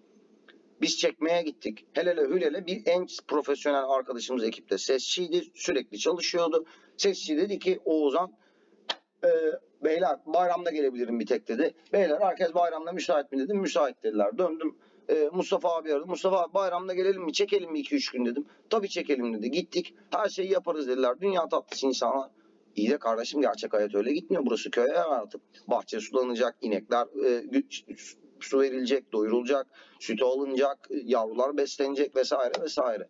Biz 0.81 0.97
çekmeye 0.97 1.41
gittik. 1.41 1.85
Helele 1.93 2.21
hülele 2.21 2.65
bir 2.65 2.81
en 2.85 3.07
profesyonel 3.27 3.83
arkadaşımız 3.89 4.43
ekipte 4.43 4.77
sesçiydi. 4.77 5.43
Sürekli 5.53 5.99
çalışıyordu. 5.99 6.65
Sesçi 6.97 7.37
dedi 7.37 7.59
ki 7.59 7.79
Oğuzhan 7.85 8.31
e, 9.25 9.59
beyler 9.83 10.17
bayramda 10.25 10.71
gelebilirim 10.71 11.19
bir 11.19 11.25
tek 11.25 11.47
dedi. 11.47 11.73
Beyler 11.93 12.21
herkes 12.21 12.53
bayramda 12.53 12.91
müsait 12.91 13.31
mi 13.31 13.39
dedim. 13.39 13.57
Müsait 13.57 14.03
dediler. 14.03 14.37
Döndüm 14.37 14.75
e, 15.09 15.29
Mustafa 15.33 15.75
abi 15.75 15.93
aradım. 15.93 16.09
Mustafa 16.09 16.39
abi 16.39 16.53
bayramda 16.53 16.93
gelelim 16.93 17.23
mi? 17.23 17.33
Çekelim 17.33 17.71
mi 17.71 17.79
2-3 17.79 18.13
gün 18.13 18.25
dedim. 18.25 18.45
Tabii 18.69 18.89
çekelim 18.89 19.33
dedi. 19.33 19.51
Gittik. 19.51 19.93
Her 20.11 20.29
şeyi 20.29 20.51
yaparız 20.51 20.87
dediler. 20.87 21.21
Dünya 21.21 21.47
tatlısı 21.49 21.87
insanlar. 21.87 22.29
İyi 22.75 22.89
de 22.89 22.97
kardeşim 22.97 23.41
gerçek 23.41 23.73
hayat 23.73 23.95
öyle 23.95 24.13
gitmiyor. 24.13 24.45
Burası 24.45 24.71
köy 24.71 24.87
hayatı. 24.87 25.39
Bahçe 25.67 25.99
sulanacak, 25.99 26.55
inekler 26.61 27.07
e, 27.25 27.63
su 28.39 28.59
verilecek, 28.59 29.13
doyurulacak, 29.13 29.67
sütü 29.99 30.25
alınacak, 30.25 30.89
yavrular 31.03 31.57
beslenecek 31.57 32.15
vesaire 32.15 32.61
vesaire. 32.61 33.07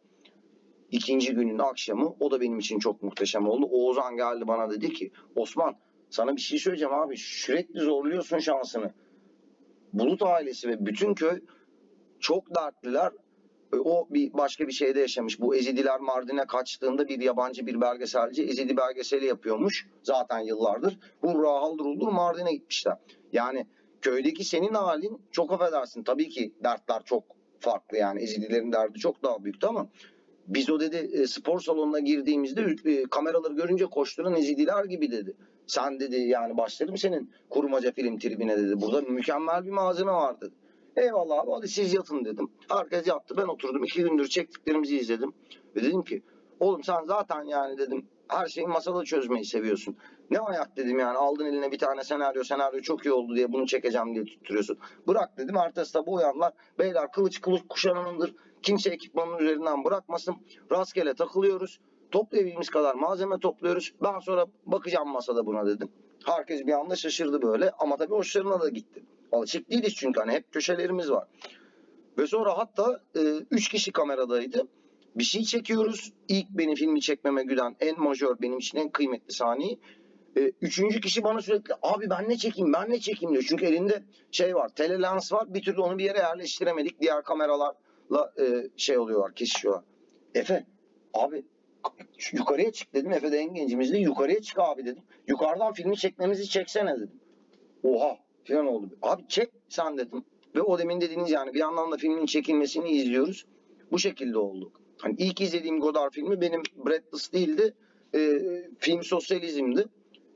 İkinci 0.91 1.33
günün 1.33 1.59
akşamı 1.59 2.15
o 2.19 2.31
da 2.31 2.41
benim 2.41 2.59
için 2.59 2.79
çok 2.79 3.03
muhteşem 3.03 3.47
oldu. 3.47 3.65
Oğuzhan 3.71 4.15
geldi 4.15 4.47
bana 4.47 4.71
dedi 4.71 4.93
ki 4.93 5.11
Osman 5.35 5.75
sana 6.15 6.35
bir 6.35 6.41
şey 6.41 6.59
söyleyeceğim 6.59 6.93
abi 6.93 7.17
sürekli 7.17 7.79
zorluyorsun 7.79 8.39
şansını. 8.39 8.93
Bulut 9.93 10.21
ailesi 10.23 10.67
ve 10.69 10.85
bütün 10.85 11.13
köy 11.13 11.41
çok 12.19 12.55
dertliler. 12.55 13.11
E, 13.73 13.77
O 13.77 14.07
bir 14.09 14.33
başka 14.33 14.67
bir 14.67 14.71
şeyde 14.71 14.99
yaşamış. 14.99 15.39
Bu 15.39 15.55
Ezidiler 15.55 15.99
Mardin'e 15.99 16.45
kaçtığında 16.45 17.07
bir 17.07 17.21
yabancı 17.21 17.65
bir 17.67 17.81
belgeselci 17.81 18.43
Ezidi 18.43 18.77
belgeseli 18.77 19.25
yapıyormuş. 19.25 19.87
Zaten 20.03 20.39
yıllardır. 20.39 20.99
Hurra 21.21 21.51
haldır 21.51 21.85
uldur 21.85 22.07
Mardin'e 22.07 22.53
gitmişler. 22.53 22.97
Yani 23.33 23.67
köydeki 24.01 24.43
senin 24.43 24.73
halin 24.73 25.21
çok 25.31 25.51
affedersin. 25.53 26.03
Tabii 26.03 26.29
ki 26.29 26.53
dertler 26.63 27.01
çok 27.05 27.23
farklı 27.59 27.97
yani. 27.97 28.21
Ezidilerin 28.21 28.71
derdi 28.71 28.99
çok 28.99 29.23
daha 29.23 29.43
büyüktü 29.43 29.67
ama 29.67 29.89
biz 30.47 30.69
o 30.69 30.79
dedi 30.79 30.95
e, 30.95 31.27
spor 31.27 31.59
salonuna 31.59 31.99
girdiğimizde 31.99 32.75
e, 32.85 33.03
kameraları 33.03 33.53
görünce 33.53 33.85
koşturan 33.85 34.35
ezidiler 34.35 34.85
gibi 34.85 35.11
dedi. 35.11 35.35
Sen 35.67 35.99
dedi 35.99 36.15
yani 36.15 36.57
başlarım 36.57 36.97
senin 36.97 37.31
kurmaca 37.49 37.91
film 37.91 38.19
tribine 38.19 38.57
dedi. 38.57 38.81
Burada 38.81 39.01
mükemmel 39.01 39.65
bir 39.65 39.71
malzeme 39.71 40.11
var 40.11 40.41
dedi. 40.41 40.53
Eyvallah 40.95 41.39
abi 41.39 41.51
hadi 41.51 41.67
siz 41.67 41.93
yatın 41.93 42.25
dedim. 42.25 42.51
Herkes 42.69 43.07
yattı 43.07 43.37
ben 43.37 43.47
oturdum. 43.47 43.83
iki 43.83 44.03
gündür 44.03 44.27
çektiklerimizi 44.27 44.97
izledim. 44.97 45.33
Ve 45.75 45.83
dedim 45.83 46.03
ki 46.03 46.23
oğlum 46.59 46.83
sen 46.83 47.05
zaten 47.05 47.43
yani 47.43 47.77
dedim 47.77 48.05
her 48.27 48.47
şeyi 48.47 48.67
masada 48.67 49.03
çözmeyi 49.03 49.45
seviyorsun. 49.45 49.97
Ne 50.31 50.39
ayak 50.39 50.77
dedim 50.77 50.99
yani 50.99 51.17
aldın 51.17 51.45
eline 51.45 51.71
bir 51.71 51.77
tane 51.77 52.03
senaryo 52.03 52.43
senaryo 52.43 52.81
çok 52.81 53.05
iyi 53.05 53.11
oldu 53.11 53.35
diye 53.35 53.51
bunu 53.51 53.67
çekeceğim 53.67 54.15
diye 54.15 54.25
tutturuyorsun. 54.25 54.77
Bırak 55.07 55.37
dedim 55.37 55.57
ertesi 55.57 55.91
sabah 55.91 56.13
uyanlar 56.13 56.53
beyler 56.79 57.11
kılıç 57.11 57.41
kılıç 57.41 57.61
kuşananındır. 57.69 58.35
Kimse 58.61 58.89
ekipmanın 58.89 59.37
üzerinden 59.37 59.83
bırakmasın. 59.83 60.35
Rastgele 60.71 61.13
takılıyoruz. 61.13 61.79
Toplayabildiğimiz 62.11 62.69
kadar 62.69 62.95
malzeme 62.95 63.39
topluyoruz. 63.39 63.93
Ben 64.03 64.19
sonra 64.19 64.45
bakacağım 64.65 65.09
masada 65.09 65.45
buna 65.45 65.65
dedim. 65.65 65.89
Herkes 66.25 66.65
bir 66.67 66.73
anda 66.73 66.95
şaşırdı 66.95 67.41
böyle 67.41 67.71
ama 67.71 67.97
tabii 67.97 68.13
hoşlarına 68.13 68.61
da 68.61 68.69
gitti. 68.69 69.03
Alışık 69.31 69.71
değiliz 69.71 69.95
çünkü 69.95 70.19
hani 70.19 70.31
hep 70.31 70.51
köşelerimiz 70.51 71.11
var. 71.11 71.27
Ve 72.17 72.27
sonra 72.27 72.57
hatta 72.57 73.01
3 73.51 73.69
kişi 73.69 73.91
kameradaydı. 73.91 74.67
Bir 75.15 75.23
şey 75.23 75.43
çekiyoruz. 75.43 76.13
İlk 76.27 76.49
beni 76.49 76.75
filmi 76.75 77.01
çekmeme 77.01 77.43
güden 77.43 77.75
en 77.79 77.99
majör 77.99 78.35
benim 78.41 78.57
için 78.57 78.77
en 78.77 78.89
kıymetli 78.89 79.33
sahneyi. 79.33 79.79
E, 80.37 80.51
üçüncü 80.61 81.01
kişi 81.01 81.23
bana 81.23 81.41
sürekli 81.41 81.73
abi 81.81 82.09
ben 82.09 82.29
ne 82.29 82.37
çekeyim 82.37 82.73
ben 82.73 82.89
ne 82.89 82.99
çekeyim 82.99 83.33
diyor. 83.33 83.45
Çünkü 83.49 83.65
elinde 83.65 84.03
şey 84.31 84.55
var 84.55 84.69
telelens 84.69 85.33
var 85.33 85.53
bir 85.53 85.61
türlü 85.61 85.81
onu 85.81 85.97
bir 85.97 86.03
yere 86.03 86.17
yerleştiremedik. 86.17 87.01
Diğer 87.01 87.23
kameralarla 87.23 88.33
e, 88.39 88.69
şey 88.77 88.97
oluyorlar 88.97 89.35
kesişiyorlar. 89.35 89.83
Efe 90.35 90.65
abi 91.13 91.45
yukarıya 92.31 92.71
çık 92.71 92.93
dedim. 92.93 93.11
Efe 93.11 93.31
de 93.31 93.37
en 93.37 93.53
gencimizdi. 93.53 93.97
Yukarıya 93.97 94.41
çık 94.41 94.59
abi 94.59 94.85
dedim. 94.85 95.03
Yukarıdan 95.27 95.73
filmi 95.73 95.97
çekmemizi 95.97 96.49
çeksene 96.49 96.95
dedim. 96.95 97.11
Oha 97.83 98.17
falan 98.43 98.67
oldu. 98.67 98.89
Abi 99.01 99.27
çek 99.27 99.49
sen 99.69 99.97
dedim. 99.97 100.25
Ve 100.55 100.61
o 100.61 100.79
demin 100.79 101.01
dediğiniz 101.01 101.31
yani 101.31 101.53
bir 101.53 101.59
yandan 101.59 101.91
da 101.91 101.97
filmin 101.97 102.25
çekilmesini 102.25 102.91
izliyoruz. 102.91 103.45
Bu 103.91 103.99
şekilde 103.99 104.37
oldu. 104.37 104.71
Hani 104.97 105.15
ilk 105.17 105.41
izlediğim 105.41 105.79
Godard 105.79 106.13
filmi 106.13 106.41
benim 106.41 106.61
Breathless 106.85 107.33
değildi. 107.33 107.73
E, 108.15 108.39
film 108.79 109.03
sosyalizmdi. 109.03 109.85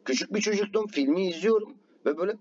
Küçük 0.05 0.33
bir 0.33 0.41
çocuktum. 0.41 0.87
Filmi 0.87 1.27
izliyorum. 1.27 1.73
Ve 2.05 2.17
böyle 2.17 2.33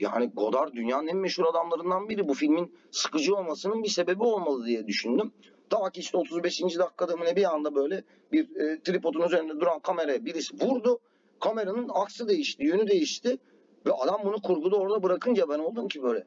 yani 0.00 0.26
Godard 0.26 0.74
dünyanın 0.74 1.06
en 1.06 1.16
meşhur 1.16 1.44
adamlarından 1.44 2.08
biri. 2.08 2.28
Bu 2.28 2.34
filmin 2.34 2.72
sıkıcı 2.90 3.34
olmasının 3.34 3.82
bir 3.82 3.88
sebebi 3.88 4.22
olmalı 4.22 4.66
diye 4.66 4.86
düşündüm. 4.86 5.32
Ta 5.72 5.90
ki 5.90 6.00
işte 6.00 6.16
35. 6.16 6.60
dakikada 6.60 7.16
mı 7.16 7.24
ne 7.24 7.36
bir 7.36 7.54
anda 7.54 7.74
böyle 7.74 8.04
bir 8.32 8.56
e, 8.56 8.80
tripodun 8.80 9.22
üzerinde 9.22 9.60
duran 9.60 9.80
kameraya 9.80 10.24
birisi 10.24 10.54
vurdu. 10.60 10.98
Kameranın 11.40 11.88
aksı 11.88 12.28
değişti, 12.28 12.64
yönü 12.64 12.88
değişti. 12.88 13.38
Ve 13.86 13.92
adam 13.92 14.20
bunu 14.24 14.42
kurguda 14.42 14.76
orada 14.76 15.02
bırakınca 15.02 15.48
ben 15.48 15.58
oldum 15.58 15.88
ki 15.88 16.02
böyle. 16.02 16.26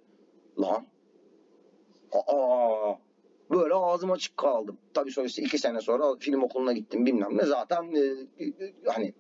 Lan. 0.60 0.88
Aa. 2.12 2.93
Böyle 3.51 3.73
ağzım 3.73 4.12
açık 4.12 4.38
kaldım. 4.38 4.77
Tabii 4.93 5.12
sonra 5.12 5.25
işte 5.25 5.41
iki 5.41 5.58
sene 5.58 5.81
sonra 5.81 6.15
film 6.19 6.43
okuluna 6.43 6.73
gittim 6.73 7.05
bilmem 7.05 7.38
ne. 7.38 7.45
Zaten 7.45 7.95
e, 7.95 8.43
e, 8.45 8.73
hani 8.86 9.13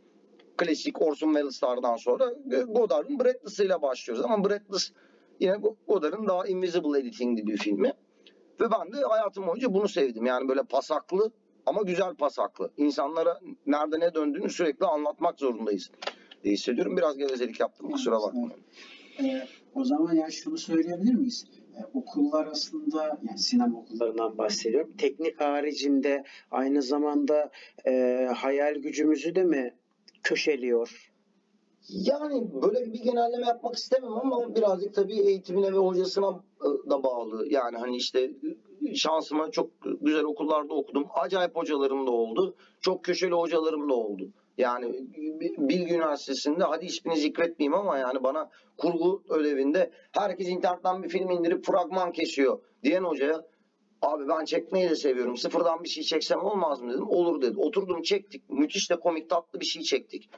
klasik 0.57 1.01
Orson 1.01 1.27
Welles'lardan 1.27 1.95
sonra 1.95 2.33
e, 2.51 2.61
Godard'ın 2.61 3.19
Breathless'ıyla 3.19 3.81
başlıyoruz. 3.81 4.25
Ama 4.25 4.49
Breathless 4.49 4.91
yine 5.39 5.57
Godard'ın 5.87 6.27
daha 6.27 6.47
Invisible 6.47 6.99
Editing'li 6.99 7.47
bir 7.47 7.57
filmi. 7.57 7.93
Ve 8.61 8.65
ben 8.71 8.93
de 8.93 9.05
hayatım 9.09 9.47
boyunca 9.47 9.73
bunu 9.73 9.87
sevdim. 9.87 10.25
Yani 10.25 10.47
böyle 10.47 10.63
pasaklı 10.63 11.31
ama 11.65 11.81
güzel 11.81 12.15
pasaklı. 12.15 12.71
İnsanlara 12.77 13.39
nerede 13.65 13.99
ne 13.99 14.13
döndüğünü 14.13 14.49
sürekli 14.49 14.85
anlatmak 14.85 15.39
zorundayız 15.39 15.91
diye 16.43 16.53
hissediyorum. 16.53 16.97
Biraz 16.97 17.17
gevezelik 17.17 17.59
yaptım 17.59 17.91
kusura 17.91 18.21
bakmayın. 18.21 18.53
Ee, 19.23 19.47
o 19.75 19.83
zaman 19.83 20.13
ya 20.13 20.31
şunu 20.31 20.57
söyleyebilir 20.57 21.13
miyiz? 21.13 21.45
Ee, 21.77 21.85
okullar 21.93 22.47
aslında 22.47 23.19
yani 23.27 23.39
sinema 23.39 23.79
okullarından 23.79 24.37
bahsediyorum. 24.37 24.93
Teknik 24.97 25.41
haricinde 25.41 26.23
aynı 26.51 26.81
zamanda 26.81 27.51
e, 27.87 28.25
hayal 28.35 28.75
gücümüzü 28.75 29.35
de 29.35 29.43
mi 29.43 29.73
köşeliyor? 30.23 31.11
Yani 31.89 32.47
böyle 32.61 32.93
bir 32.93 33.03
genelleme 33.03 33.45
yapmak 33.45 33.75
istemem 33.75 34.13
ama 34.13 34.55
birazcık 34.55 34.93
tabii 34.93 35.19
eğitimine 35.19 35.73
ve 35.73 35.77
hocasına 35.77 36.43
da 36.89 37.03
bağlı. 37.03 37.47
Yani 37.49 37.77
hani 37.77 37.95
işte 37.97 38.31
şansıma 38.95 39.51
çok 39.51 39.69
güzel 40.01 40.23
okullarda 40.23 40.73
okudum. 40.73 41.05
Acayip 41.13 41.55
hocalarım 41.55 42.07
da 42.07 42.11
oldu. 42.11 42.55
Çok 42.81 43.03
köşeli 43.03 43.33
hocalarım 43.33 43.89
da 43.89 43.93
oldu. 43.93 44.29
Yani 44.57 45.07
Bilgi 45.57 45.93
Üniversitesi'nde 45.93 46.63
hadi 46.63 46.85
ismini 46.85 47.17
zikretmeyeyim 47.17 47.73
ama 47.73 47.97
yani 47.97 48.23
bana 48.23 48.49
kurgu 48.77 49.23
ödevinde 49.29 49.91
herkes 50.11 50.47
internetten 50.47 51.03
bir 51.03 51.09
film 51.09 51.31
indirip 51.31 51.65
fragman 51.65 52.11
kesiyor 52.11 52.59
diyen 52.83 53.03
hocaya 53.03 53.45
abi 54.01 54.27
ben 54.27 54.45
çekmeyi 54.45 54.89
de 54.89 54.95
seviyorum. 54.95 55.37
Sıfırdan 55.37 55.83
bir 55.83 55.89
şey 55.89 56.03
çeksem 56.03 56.39
olmaz 56.39 56.81
mı 56.81 56.93
dedim. 56.93 57.09
Olur 57.09 57.41
dedi. 57.41 57.59
Oturdum 57.59 58.01
çektik. 58.01 58.49
Müthiş 58.49 58.89
de 58.89 58.95
komik 58.95 59.29
tatlı 59.29 59.59
bir 59.59 59.65
şey 59.65 59.81
çektik. 59.81 60.29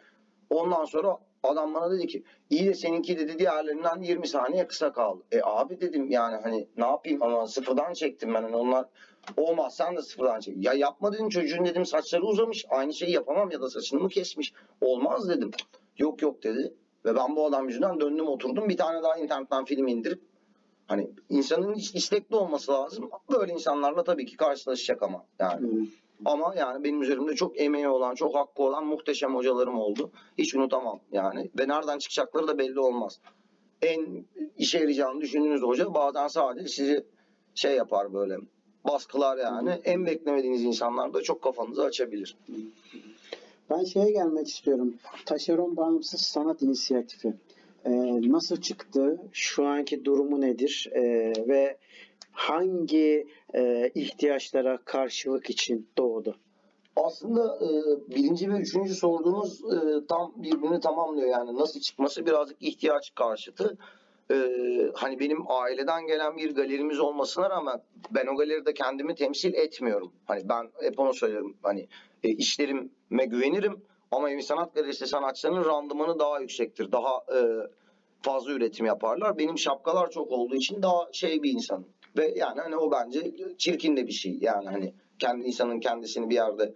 Ondan 0.50 0.86
sonra 0.86 1.18
adam 1.44 1.74
bana 1.74 1.92
dedi 1.92 2.08
ki 2.08 2.24
iyi 2.50 2.66
de 2.66 2.74
seninki 2.74 3.20
dedi 3.20 3.40
diğerlerinden 3.40 4.02
20 4.02 4.28
saniye 4.28 4.68
kısa 4.68 4.94
kaldı. 4.94 5.24
E 5.32 5.40
abi 5.44 5.82
dedim 5.82 6.10
yani 6.10 6.38
hani 6.44 6.68
ne 6.78 6.86
yapayım 6.86 7.24
ama 7.24 7.48
sıfırdan 7.48 7.94
çektim 7.94 8.34
ben 8.34 8.44
hani 8.44 8.56
onlar 8.56 8.86
olmaz 9.38 9.76
sen 9.76 9.96
de 9.96 10.02
sıfırdan 10.02 10.40
çek. 10.40 10.66
Ya 10.66 10.74
yapma 10.74 11.14
dedim 11.14 11.30
çocuğun 11.30 11.66
dedim 11.66 11.86
saçları 11.86 12.24
uzamış 12.24 12.66
aynı 12.70 12.94
şeyi 12.94 13.12
yapamam 13.12 13.52
ya 13.52 13.62
da 13.62 13.70
saçını 13.70 14.00
mı 14.00 14.10
kesmiş 14.10 14.54
olmaz 14.82 15.30
dedim. 15.30 15.52
Yok 15.98 16.22
yok 16.22 16.44
dedi 16.44 16.74
ve 17.06 17.16
ben 17.16 17.36
bu 17.36 17.46
adam 17.46 17.68
yüzünden 17.68 18.00
döndüm 18.00 18.28
oturdum 18.28 18.70
bir 18.70 18.78
tane 18.78 19.04
daha 19.04 19.18
internetten 19.18 19.66
film 19.66 19.88
indirip 19.88 20.22
hani 20.88 21.10
insanın 21.30 21.74
istekli 21.74 22.36
olması 22.36 22.72
lazım. 22.72 23.10
Böyle 23.32 23.54
insanlarla 23.54 24.04
tabii 24.04 24.26
ki 24.26 24.38
karşılaşacak 24.38 25.04
ama 25.04 25.26
yani. 25.40 25.60
Hmm. 25.60 25.88
Ama 26.26 26.56
yani 26.58 26.84
benim 26.84 27.02
üzerimde 27.02 27.36
çok 27.36 27.60
emeği 27.60 27.88
olan, 27.88 28.16
çok 28.16 28.36
hakkı 28.36 28.64
olan 28.64 28.86
muhteşem 28.86 29.36
hocalarım 29.36 29.80
oldu. 29.80 30.12
Hiç 30.38 30.56
unutamam 30.56 31.00
yani. 31.12 31.50
Ve 31.60 31.68
nereden 31.68 31.98
çıkacakları 31.98 32.48
da 32.48 32.58
belli 32.58 32.80
olmaz. 32.80 33.20
En 33.82 34.26
işe 34.58 34.78
yarayacağını 34.78 35.22
düşündüğünüz 35.22 35.62
hoca 35.62 35.94
bazen 35.94 36.28
sadece 36.28 36.68
sizi 36.68 37.06
şey 37.56 37.76
yapar 37.76 38.14
böyle. 38.14 38.38
Baskılar 38.86 39.38
yani. 39.38 39.70
En 39.70 40.06
beklemediğiniz 40.06 40.64
insanlar 40.64 41.14
da 41.14 41.22
çok 41.22 41.42
kafanızı 41.42 41.84
açabilir. 41.84 42.38
Ben 43.70 43.84
şeye 43.84 44.12
gelmek 44.12 44.48
istiyorum. 44.48 44.94
Taşeron 45.26 45.78
Bağımsız 45.78 46.22
Sanat 46.22 46.62
İnisiyatifi. 46.62 47.34
Ee, 47.86 47.92
nasıl 48.32 48.62
çıktı? 48.62 49.22
Şu 49.34 49.66
anki 49.66 50.06
durumu 50.06 50.42
nedir? 50.42 50.90
Ee, 50.92 51.34
ve 51.48 51.78
hangi 52.32 53.28
e, 53.56 53.92
ihtiyaçlara 53.96 54.78
karşılık 54.86 55.50
için 55.50 55.90
doğdu? 55.98 56.36
Aslında 56.96 57.60
e, 57.66 57.70
birinci 58.16 58.54
ve 58.54 58.58
üçüncü 58.58 58.96
sorduğunuz 58.96 59.62
e, 59.62 60.06
tam 60.10 60.34
birbirini 60.36 60.80
tamamlıyor. 60.80 61.30
Yani 61.30 61.58
nasıl 61.58 61.80
çıkması 61.80 62.26
birazcık 62.26 62.58
ihtiyaç 62.62 63.16
karşıtı. 63.16 63.78
E, 64.32 64.36
hani 64.94 65.20
benim 65.20 65.52
aileden 65.52 66.08
gelen 66.08 66.38
bir 66.38 66.56
galerimiz 66.56 67.00
olmasına 67.00 67.50
rağmen 67.50 67.82
ben 68.12 68.28
o 68.28 68.38
galeride 68.38 68.74
kendimi 68.74 69.16
temsil 69.16 69.54
etmiyorum. 69.54 70.12
Hani 70.26 70.50
ben 70.50 70.70
hep 70.82 71.00
onu 71.00 71.14
söylerim. 71.14 71.58
Hani 71.64 71.88
e, 72.24 72.30
işlerime 72.30 73.26
güvenirim 73.26 73.82
ama 74.12 74.30
Evi 74.30 74.44
Sanat 74.44 74.76
Galerisi 74.76 75.08
sanatçılarının 75.08 75.66
randımanı 75.66 76.20
daha 76.20 76.40
yüksektir. 76.40 76.92
Daha 76.92 77.24
e, 77.36 77.40
fazla 78.22 78.52
üretim 78.52 78.86
yaparlar. 78.86 79.38
Benim 79.38 79.58
şapkalar 79.58 80.10
çok 80.10 80.32
olduğu 80.32 80.56
için 80.56 80.82
daha 80.82 81.10
şey 81.12 81.44
bir 81.44 81.52
insanım. 81.52 81.88
Ve 82.18 82.34
yani 82.36 82.62
hani 82.62 82.76
o 82.76 82.92
bence 82.92 83.32
çirkin 83.58 83.98
de 83.98 84.08
bir 84.08 84.12
şey. 84.12 84.38
Yani 84.42 84.70
hani 84.70 84.94
kendi 85.20 85.48
insanın 85.48 85.80
kendisini 85.80 86.30
bir 86.30 86.36
yerde 86.36 86.74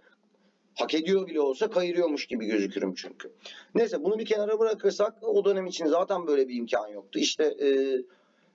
hak 0.74 0.94
ediyor 0.94 1.26
bile 1.26 1.40
olsa 1.40 1.70
kayırıyormuş 1.70 2.26
gibi 2.26 2.46
gözükürüm 2.46 2.94
çünkü. 2.94 3.32
Neyse 3.74 4.04
bunu 4.04 4.18
bir 4.18 4.24
kenara 4.24 4.58
bırakırsak 4.58 5.14
o 5.22 5.44
dönem 5.44 5.66
için 5.66 5.86
zaten 5.86 6.26
böyle 6.26 6.48
bir 6.48 6.54
imkan 6.54 6.88
yoktu. 6.88 7.18
İşte 7.18 7.44
e, 7.44 7.68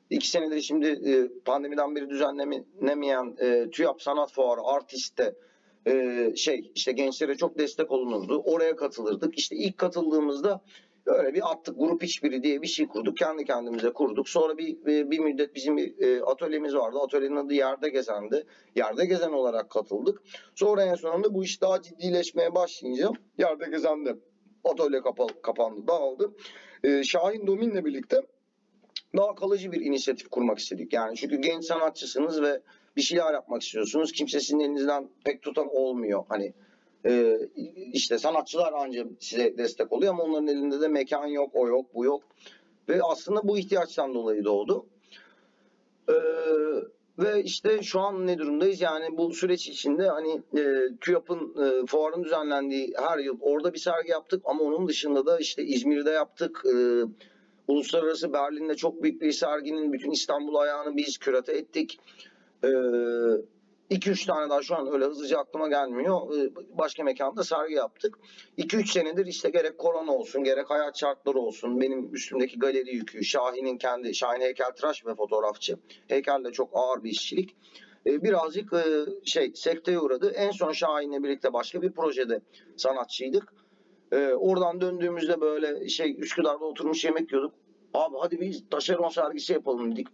iki 0.10 0.30
senedir 0.30 0.62
şimdi 0.62 0.88
e, 0.88 1.42
pandemiden 1.46 1.96
beri 1.96 2.10
düzenlenemeyen 2.10 3.36
e, 3.40 3.70
TÜYAP 3.70 4.02
Sanat 4.02 4.32
Fuarı 4.32 4.62
Artist'te 4.62 5.36
e, 5.88 6.34
şey 6.36 6.72
işte 6.76 6.92
gençlere 6.92 7.36
çok 7.36 7.58
destek 7.58 7.92
olunurdu. 7.92 8.42
Oraya 8.46 8.76
katılırdık. 8.76 9.38
İşte 9.38 9.56
ilk 9.56 9.78
katıldığımızda 9.78 10.62
öyle 11.08 11.34
bir 11.34 11.52
attık 11.52 11.80
grup 11.80 12.04
işbiri 12.04 12.44
diye 12.44 12.62
bir 12.62 12.68
şey 12.68 12.88
kurduk. 12.88 13.18
Kendi 13.18 13.46
kendimize 13.46 13.94
kurduk. 13.94 14.30
Sonra 14.30 14.58
bir 14.58 14.86
bir, 14.86 15.12
bir 15.12 15.20
müddet 15.20 15.56
bizim 15.56 15.78
bir 15.78 16.00
e, 16.00 16.22
atölyemiz 16.22 16.76
vardı. 16.76 16.98
Atölyenin 17.00 17.36
adı 17.36 17.54
Yerde 17.54 17.90
Gezen'di. 17.90 18.46
Yerde 18.76 19.06
Gezen 19.06 19.32
olarak 19.32 19.70
katıldık. 19.70 20.22
Sonra 20.56 20.84
en 20.84 20.96
sonunda 20.96 21.34
bu 21.34 21.44
iş 21.44 21.62
daha 21.62 21.82
ciddileşmeye 21.82 22.56
başlayınca 22.56 23.10
Yerde 23.38 23.66
Gezen'de 23.70 24.16
atölye 24.64 25.02
kapalı, 25.02 25.42
kapandı, 25.42 25.88
dağıldı. 25.88 26.32
E, 26.84 27.04
Şahin 27.04 27.48
Domin'le 27.48 27.86
birlikte 27.86 28.22
daha 29.18 29.36
kalıcı 29.36 29.72
bir 29.72 29.82
inisiyatif 29.82 30.30
kurmak 30.30 30.60
istedik. 30.60 30.94
Yani 30.94 31.16
çünkü 31.16 31.42
genç 31.42 31.66
sanatçısınız 31.66 32.42
ve 32.42 32.62
bir 32.96 33.02
şeyler 33.02 33.34
yapmak 33.34 33.62
istiyorsunuz. 33.62 34.12
Kimse 34.12 34.40
sizin 34.40 34.60
elinizden 34.60 35.10
pek 35.26 35.42
tutan 35.42 35.68
olmuyor. 35.76 36.24
Hani 36.30 36.54
e, 37.08 37.40
işte 37.94 38.18
sanatçılar 38.18 38.74
ancak 38.76 39.08
size 39.20 39.58
destek 39.58 39.94
oluyor 39.94 40.14
ama 40.14 40.24
onların 40.24 40.48
elinde 40.48 40.82
de 40.82 40.88
mekan 40.88 41.28
yok, 41.28 41.50
o 41.54 41.68
yok, 41.68 41.86
bu 41.94 42.06
yok. 42.06 42.24
Ve 42.90 43.00
aslında 43.04 43.48
bu 43.48 43.58
ihtiyaçtan 43.58 44.14
dolayı 44.14 44.46
doğdu. 44.46 44.86
Ee, 46.10 46.14
ve 47.20 47.44
işte 47.44 47.84
şu 47.84 48.00
an 48.00 48.28
ne 48.28 48.38
durumdayız? 48.38 48.82
Yani 48.82 49.18
bu 49.18 49.34
süreç 49.34 49.68
içinde 49.68 50.10
hani 50.10 50.42
e, 50.58 50.64
TÜYAP'ın 51.02 51.56
e, 51.64 51.86
fuarın 51.86 52.24
düzenlendiği 52.24 52.94
her 52.98 53.18
yıl 53.18 53.38
orada 53.42 53.74
bir 53.74 53.80
sergi 53.80 54.12
yaptık 54.12 54.42
ama 54.46 54.64
onun 54.64 54.88
dışında 54.88 55.26
da 55.26 55.40
işte 55.40 55.64
İzmir'de 55.64 56.12
yaptık. 56.12 56.64
E, 56.66 57.04
Uluslararası 57.68 58.34
Berlin'de 58.34 58.76
çok 58.76 59.04
büyük 59.04 59.22
bir 59.22 59.32
serginin 59.32 59.94
bütün 59.94 60.12
İstanbul 60.12 60.56
ayağını 60.56 60.98
biz 60.98 61.18
kürate 61.18 61.52
ettik. 61.52 62.00
E, 62.64 62.70
2-3 63.92 64.28
tane 64.28 64.50
daha 64.50 64.62
şu 64.62 64.76
an 64.76 64.94
öyle 64.94 65.06
hızlıca 65.06 65.38
aklıma 65.38 65.68
gelmiyor. 65.68 66.38
E, 66.38 66.50
başka 66.78 67.04
mekanda 67.04 67.44
sergi 67.44 67.74
yaptık. 67.74 68.20
2-3 68.58 68.92
senedir 68.92 69.26
işte 69.26 69.50
gerek 69.50 69.78
korona 69.78 70.12
olsun 70.12 70.44
gerek 70.44 70.70
hayat 70.70 71.00
şartları 71.00 71.38
olsun 71.38 71.82
benim 71.82 72.16
üstümdeki 72.16 72.60
galeri 72.60 72.96
yükü 72.96 73.24
Şahin'in 73.24 73.78
kendi 73.78 74.16
Şahin 74.16 74.42
heykeltıraş 74.42 75.06
ve 75.06 75.16
fotoğrafçı. 75.16 75.78
Heykel 76.08 76.44
de 76.44 76.52
çok 76.52 76.70
ağır 76.74 77.04
bir 77.04 77.10
işçilik. 77.10 77.56
E, 78.06 78.24
birazcık 78.24 78.74
e, 78.74 78.84
şey 79.26 79.52
sekteye 79.56 80.00
uğradı. 80.00 80.32
En 80.36 80.52
son 80.52 80.72
Şahin'le 80.72 81.24
birlikte 81.24 81.54
başka 81.54 81.82
bir 81.82 81.92
projede 81.92 82.42
sanatçıydık. 82.78 83.54
E, 84.12 84.28
oradan 84.28 84.82
döndüğümüzde 84.82 85.42
böyle 85.42 85.90
şey 85.90 86.16
Üsküdar'da 86.20 86.66
oturmuş 86.66 87.06
yemek 87.06 87.32
yiyorduk. 87.32 87.54
Abi 87.94 88.16
hadi 88.20 88.42
biz 88.42 88.64
taşeron 88.70 89.10
sergisi 89.10 89.54
yapalım 89.54 89.92
dedik. 89.92 90.08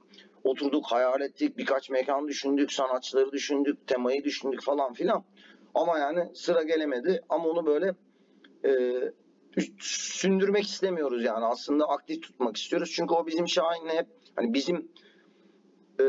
Oturduk 0.43 0.85
hayal 0.85 1.21
ettik 1.21 1.57
birkaç 1.57 1.89
mekan 1.89 2.27
düşündük 2.27 2.71
sanatçıları 2.71 3.31
düşündük 3.31 3.87
temayı 3.87 4.23
düşündük 4.23 4.63
falan 4.63 4.93
filan. 4.93 5.23
Ama 5.73 5.99
yani 5.99 6.35
sıra 6.35 6.63
gelemedi 6.63 7.21
ama 7.29 7.49
onu 7.49 7.65
böyle 7.65 7.95
e, 8.65 8.71
sündürmek 9.79 10.63
istemiyoruz 10.63 11.23
yani 11.23 11.45
aslında 11.45 11.85
aktif 11.85 12.21
tutmak 12.21 12.57
istiyoruz. 12.57 12.91
Çünkü 12.95 13.13
o 13.13 13.27
bizim 13.27 13.47
Şahin'le 13.47 13.89
hep 13.89 14.07
hani 14.35 14.53
bizim 14.53 14.91
e, 15.99 16.05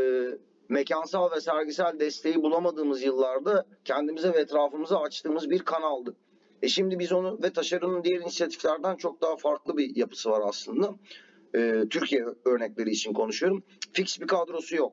mekansal 0.69 1.31
ve 1.31 1.41
sergisel 1.41 2.01
desteği 2.01 2.43
bulamadığımız 2.43 3.03
yıllarda 3.03 3.67
kendimize 3.85 4.33
ve 4.33 4.39
etrafımıza 4.39 5.01
açtığımız 5.01 5.51
bir 5.51 5.59
kanaldı. 5.59 6.17
E 6.63 6.69
şimdi 6.69 6.99
biz 6.99 7.13
onu 7.13 7.39
ve 7.43 7.53
Taşeron'un 7.53 8.05
diğer 8.05 8.21
inisiyatiflerden 8.21 8.97
çok 8.97 9.23
daha 9.23 9.37
farklı 9.37 9.77
bir 9.77 9.97
yapısı 9.97 10.31
var 10.31 10.43
aslında. 10.49 10.95
E, 11.55 11.89
Türkiye 11.91 12.25
örnekleri 12.45 12.91
için 12.91 13.13
konuşuyorum. 13.13 13.63
Fix 13.93 14.21
bir 14.21 14.27
kadrosu 14.27 14.77
yok. 14.77 14.93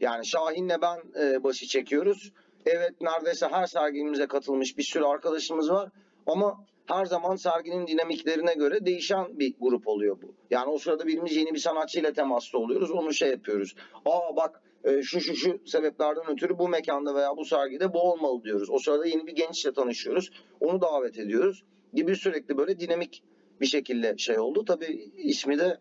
Yani 0.00 0.26
Şahin'le 0.26 0.82
ben 0.82 0.98
e, 1.22 1.44
başı 1.44 1.66
çekiyoruz. 1.66 2.32
Evet 2.66 3.00
neredeyse 3.00 3.46
her 3.46 3.66
sergimize 3.66 4.26
katılmış 4.26 4.78
bir 4.78 4.82
sürü 4.82 5.04
arkadaşımız 5.04 5.70
var. 5.70 5.90
Ama 6.26 6.64
her 6.86 7.04
zaman 7.06 7.36
serginin 7.36 7.86
dinamiklerine 7.86 8.54
göre 8.54 8.86
değişen 8.86 9.38
bir 9.38 9.54
grup 9.60 9.88
oluyor 9.88 10.22
bu. 10.22 10.34
Yani 10.50 10.70
o 10.70 10.78
sırada 10.78 11.06
birimiz 11.06 11.36
yeni 11.36 11.54
bir 11.54 11.58
sanatçıyla 11.58 12.12
temasta 12.12 12.58
oluyoruz. 12.58 12.90
Onu 12.90 13.12
şey 13.12 13.30
yapıyoruz. 13.30 13.74
Aa 14.04 14.36
bak 14.36 14.62
e, 14.84 15.02
şu 15.02 15.20
şu 15.20 15.34
şu 15.34 15.60
sebeplerden 15.66 16.30
ötürü 16.30 16.58
bu 16.58 16.68
mekanda 16.68 17.14
veya 17.14 17.36
bu 17.36 17.44
sergide 17.44 17.92
bu 17.92 18.00
olmalı 18.00 18.44
diyoruz. 18.44 18.70
O 18.70 18.78
sırada 18.78 19.06
yeni 19.06 19.26
bir 19.26 19.32
gençle 19.32 19.72
tanışıyoruz. 19.72 20.30
Onu 20.60 20.80
davet 20.80 21.18
ediyoruz. 21.18 21.64
Gibi 21.94 22.16
sürekli 22.16 22.56
böyle 22.56 22.80
dinamik 22.80 23.22
bir 23.60 23.66
şekilde 23.66 24.14
şey 24.18 24.38
oldu. 24.38 24.64
Tabii 24.64 25.10
ismi 25.16 25.58
de 25.58 25.78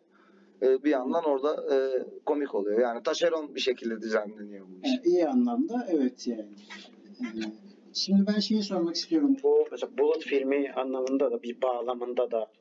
e, 0.61 0.83
bir 0.83 0.89
yandan 0.89 1.23
orada 1.23 1.75
e, 1.75 1.77
komik 2.25 2.55
oluyor. 2.55 2.79
Yani 2.79 3.03
taşeron 3.03 3.55
bir 3.55 3.59
şekilde 3.59 4.01
düzenleniyor 4.01 4.65
bu 4.67 4.87
iş. 4.87 4.91
Yani 4.91 5.01
iyi 5.05 5.27
anlamda 5.27 5.87
evet 5.89 6.27
yani. 6.27 6.49
Ee, 7.21 7.69
Şimdi 7.93 8.27
ben 8.27 8.39
şeyi 8.39 8.63
sormak 8.63 8.95
istiyorum. 8.95 9.37
Bu 9.43 9.67
mesela 9.71 9.97
Bulut 9.97 10.23
filmi 10.23 10.71
anlamında 10.71 11.31
da 11.31 11.43
bir 11.43 11.61
bağlamında 11.61 12.31
da 12.31 12.51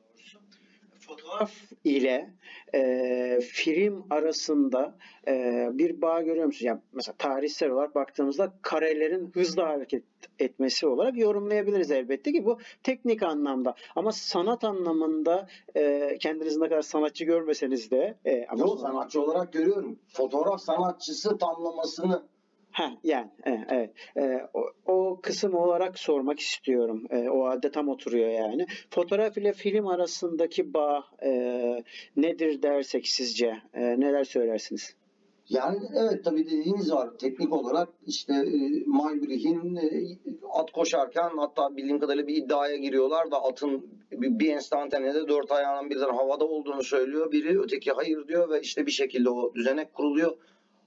fotoğraf 1.09 1.51
ile 1.83 2.33
e, 2.73 3.39
film 3.41 4.05
arasında 4.09 4.95
e, 5.27 5.67
bir 5.73 6.01
bağ 6.01 6.21
görüyor 6.21 6.45
musunuz? 6.45 6.63
Yani 6.63 6.79
mesela 6.93 7.15
tarihsel 7.17 7.69
olarak 7.69 7.95
baktığımızda 7.95 8.53
karelerin 8.61 9.31
hızlı 9.33 9.61
hareket 9.61 10.03
etmesi 10.39 10.87
olarak 10.87 11.17
yorumlayabiliriz 11.17 11.91
elbette 11.91 12.31
ki 12.31 12.45
bu 12.45 12.57
teknik 12.83 13.23
anlamda. 13.23 13.75
Ama 13.95 14.11
sanat 14.11 14.63
anlamında 14.63 15.47
e, 15.75 16.17
kendinizi 16.19 16.61
ne 16.61 16.69
kadar 16.69 16.81
sanatçı 16.81 17.25
görmeseniz 17.25 17.91
de 17.91 18.17
e, 18.25 18.45
ama 18.45 18.63
Ama 18.63 18.77
sanatçı 18.77 19.21
olarak 19.21 19.53
görüyorum. 19.53 19.99
Fotoğraf 20.07 20.61
sanatçısı 20.61 21.37
tamlamasını 21.37 22.23
Ha 22.71 22.91
yani 23.03 23.29
evet, 23.43 23.65
evet. 23.69 23.91
Ee, 24.17 24.47
o, 24.53 24.65
o 24.85 25.19
kısım 25.21 25.55
olarak 25.55 25.99
sormak 25.99 26.39
istiyorum. 26.39 27.03
Ee, 27.09 27.29
o 27.29 27.45
halde 27.45 27.71
tam 27.71 27.89
oturuyor 27.89 28.29
yani. 28.29 28.65
Fotoğraf 28.89 29.37
ile 29.37 29.53
film 29.53 29.87
arasındaki 29.87 30.73
bağ 30.73 31.03
e, 31.23 31.31
nedir 32.15 32.61
dersek 32.61 33.07
sizce? 33.07 33.57
E, 33.73 33.81
neler 33.99 34.23
söylersiniz? 34.23 34.95
Yani 35.49 35.79
evet 35.95 36.25
tabii 36.25 36.45
dediğiniz 36.45 36.91
var. 36.91 37.09
Teknik 37.17 37.53
olarak 37.53 37.89
işte 38.07 38.33
e, 38.33 38.83
Maybrich'in 38.85 39.75
e, 39.75 39.89
at 40.53 40.71
koşarken 40.71 41.29
hatta 41.37 41.77
bildiğim 41.77 41.99
kadarıyla 41.99 42.27
bir 42.27 42.35
iddiaya 42.35 42.75
giriyorlar 42.75 43.31
da 43.31 43.43
atın 43.43 43.87
bir, 44.11 44.39
bir 44.39 44.53
enstantanede 44.53 45.27
dört 45.27 45.51
ayağının 45.51 45.89
birden 45.89 46.15
havada 46.15 46.45
olduğunu 46.45 46.83
söylüyor. 46.83 47.31
Biri 47.31 47.59
öteki 47.59 47.91
hayır 47.91 48.27
diyor 48.27 48.49
ve 48.49 48.61
işte 48.61 48.85
bir 48.85 48.91
şekilde 48.91 49.29
o 49.29 49.55
düzenek 49.55 49.93
kuruluyor. 49.93 50.37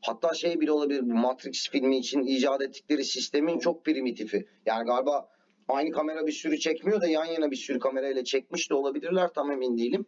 Hatta 0.02 0.34
şey 0.34 0.60
bile 0.60 0.72
olabilir 0.72 1.00
Matrix 1.00 1.70
filmi 1.70 1.98
için 1.98 2.22
icat 2.22 2.62
ettikleri 2.62 3.04
sistemin 3.04 3.58
çok 3.58 3.84
primitifi. 3.84 4.46
Yani 4.66 4.86
galiba 4.86 5.28
aynı 5.68 5.90
kamera 5.90 6.26
bir 6.26 6.32
sürü 6.32 6.58
çekmiyor 6.58 7.00
da 7.00 7.06
yan 7.06 7.24
yana 7.24 7.50
bir 7.50 7.56
sürü 7.56 7.78
kamerayla 7.78 8.24
çekmiş 8.24 8.70
de 8.70 8.74
olabilirler 8.74 9.28
tam 9.34 9.50
emin 9.50 9.78
değilim. 9.78 10.06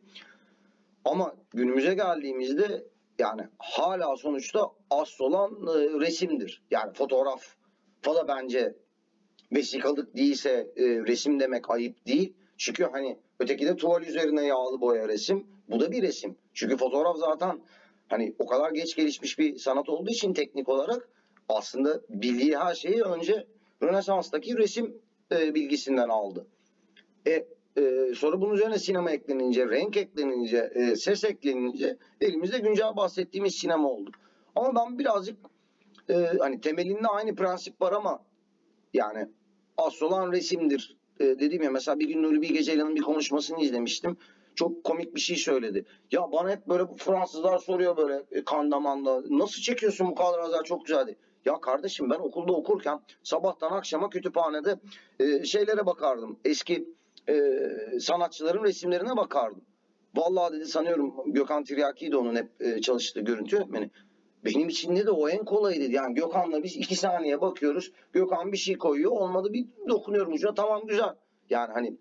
Ama 1.04 1.37
günümüze 1.50 1.94
geldiğimizde 1.94 2.85
yani 3.18 3.42
hala 3.59 4.16
sonuçta 4.16 4.70
asıl 4.90 5.24
olan 5.24 5.50
e, 5.52 6.00
resimdir. 6.00 6.62
Yani 6.70 6.92
fotoğraf 6.92 7.44
falan 8.02 8.28
bence 8.28 8.74
vesikalık 9.52 10.16
değilse 10.16 10.50
e, 10.76 10.83
resim 10.83 11.40
demek 11.40 11.70
ayıp 11.70 12.07
değil. 12.07 12.35
Çünkü 12.59 12.85
hani 12.85 13.18
öteki 13.38 13.66
de 13.66 13.76
tuval 13.76 14.02
üzerine 14.02 14.46
yağlı 14.46 14.80
boya 14.80 15.09
resim. 15.09 15.46
Bu 15.68 15.80
da 15.80 15.90
bir 15.90 16.02
resim. 16.02 16.37
Çünkü 16.54 16.76
fotoğraf 16.76 17.16
zaten 17.16 17.61
hani 18.14 18.35
o 18.38 18.46
kadar 18.46 18.70
geç 18.70 18.96
gelişmiş 18.96 19.38
bir 19.38 19.59
sanat 19.59 19.88
olduğu 19.88 20.11
için 20.11 20.33
teknik 20.33 20.68
olarak 20.68 21.09
aslında 21.48 22.00
bildiği 22.09 22.59
her 22.59 22.74
şeyi 22.74 23.03
önce 23.03 23.46
Rönesans'taki 23.83 24.59
resim 24.59 24.96
e, 25.33 25.55
bilgisinden 25.55 26.09
aldı. 26.09 26.46
E, 27.27 27.46
e, 27.77 28.14
sonra 28.14 28.40
bunun 28.40 28.55
üzerine 28.55 28.79
sinema 28.79 29.11
eklenince, 29.11 29.68
renk 29.68 29.96
eklenince, 29.96 30.70
e, 30.74 30.96
ses 30.96 31.24
eklenince 31.24 31.96
elimizde 32.20 32.59
güncel 32.59 32.96
bahsettiğimiz 32.96 33.55
sinema 33.55 33.88
oldu. 33.88 34.11
Ama 34.57 34.74
ben 34.74 34.98
birazcık 34.98 35.37
e, 36.09 36.14
hani 36.38 36.61
temelinde 36.61 37.09
aynı 37.09 37.35
prensip 37.35 37.83
var 37.83 37.92
ama 37.92 38.22
yani 38.94 39.29
asıl 39.77 40.07
olan 40.07 40.33
resimdir. 40.33 40.96
E, 41.20 41.24
dediğim 41.24 41.62
ya 41.62 41.70
mesela 41.70 41.98
bir 41.98 42.09
gün 42.09 42.22
Nuri 42.22 42.42
Bilge 42.42 42.62
Ceylan'ın 42.62 42.96
bir 42.96 43.03
konuşmasını 43.03 43.61
izlemiştim. 43.61 44.16
Çok 44.55 44.85
komik 44.85 45.14
bir 45.14 45.21
şey 45.21 45.37
söyledi. 45.37 45.85
Ya 46.11 46.33
bana 46.33 46.51
hep 46.51 46.69
böyle 46.69 46.85
Fransızlar 46.97 47.59
soruyor 47.59 47.97
böyle 47.97 48.23
e, 48.31 48.45
kandamanda. 48.45 49.23
Nasıl 49.31 49.62
çekiyorsun 49.62 50.09
bu 50.09 50.14
kadar 50.14 50.64
çok 50.64 50.87
güzeldi. 50.87 51.17
Ya 51.45 51.61
kardeşim 51.61 52.11
ben 52.11 52.19
okulda 52.19 52.53
okurken 52.53 53.01
sabahtan 53.23 53.71
akşama 53.71 54.11
kütüphanede 54.11 54.77
e, 55.21 55.45
şeylere 55.45 55.87
bakardım. 55.87 56.38
Eski 56.45 56.88
e, 57.29 57.61
sanatçıların 58.01 58.64
resimlerine 58.64 59.17
bakardım. 59.17 59.62
Vallahi 60.14 60.53
dedi 60.53 60.67
sanıyorum 60.67 61.14
Gökhan 61.27 61.64
Tiryaki 61.64 62.12
de 62.12 62.17
onun 62.17 62.37
hep 62.37 62.49
e, 62.61 62.81
çalıştığı 62.81 63.21
görüntü 63.21 63.57
yönetmeni. 63.57 63.90
Benim 64.45 64.69
için 64.69 64.97
de 64.97 65.11
o 65.11 65.29
en 65.29 65.45
kolayı 65.45 65.81
dedi. 65.81 65.95
Yani 65.95 66.14
Gökhan'la 66.14 66.62
biz 66.62 66.77
iki 66.77 66.97
saniye 66.97 67.40
bakıyoruz. 67.40 67.93
Gökhan 68.12 68.53
bir 68.53 68.57
şey 68.57 68.79
koyuyor. 68.79 69.11
Olmadı 69.11 69.53
bir 69.53 69.67
dokunuyorum 69.88 70.33
ucuna. 70.33 70.55
Tamam 70.55 70.87
güzel. 70.87 71.14
Yani 71.51 71.73
hani 71.73 71.97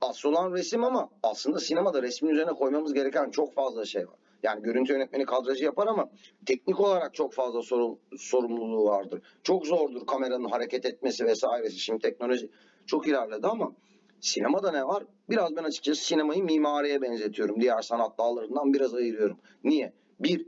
asıl 0.00 0.28
olan 0.28 0.52
resim 0.52 0.84
ama 0.84 1.10
aslında 1.22 1.60
sinemada 1.60 2.02
resmin 2.02 2.30
üzerine 2.30 2.52
koymamız 2.52 2.94
gereken 2.94 3.30
çok 3.30 3.54
fazla 3.54 3.84
şey 3.84 4.08
var. 4.08 4.16
Yani 4.42 4.62
görüntü 4.62 4.92
yönetmeni 4.92 5.24
kadrajı 5.24 5.64
yapar 5.64 5.86
ama 5.86 6.10
teknik 6.46 6.80
olarak 6.80 7.14
çok 7.14 7.32
fazla 7.32 7.62
sorun, 7.62 7.98
sorumluluğu 8.18 8.84
vardır. 8.84 9.22
Çok 9.42 9.66
zordur 9.66 10.06
kameranın 10.06 10.48
hareket 10.48 10.86
etmesi 10.86 11.26
vesairesi. 11.26 11.78
Şimdi 11.78 12.02
teknoloji 12.02 12.50
çok 12.86 13.08
ilerledi 13.08 13.46
ama 13.46 13.72
sinemada 14.20 14.70
ne 14.72 14.86
var? 14.86 15.04
Biraz 15.30 15.56
ben 15.56 15.64
açıkçası 15.64 16.04
sinemayı 16.04 16.44
mimariye 16.44 17.02
benzetiyorum. 17.02 17.60
Diğer 17.60 17.82
sanat 17.82 18.18
dallarından 18.18 18.74
biraz 18.74 18.94
ayırıyorum. 18.94 19.36
Niye? 19.64 19.92
Bir, 20.20 20.46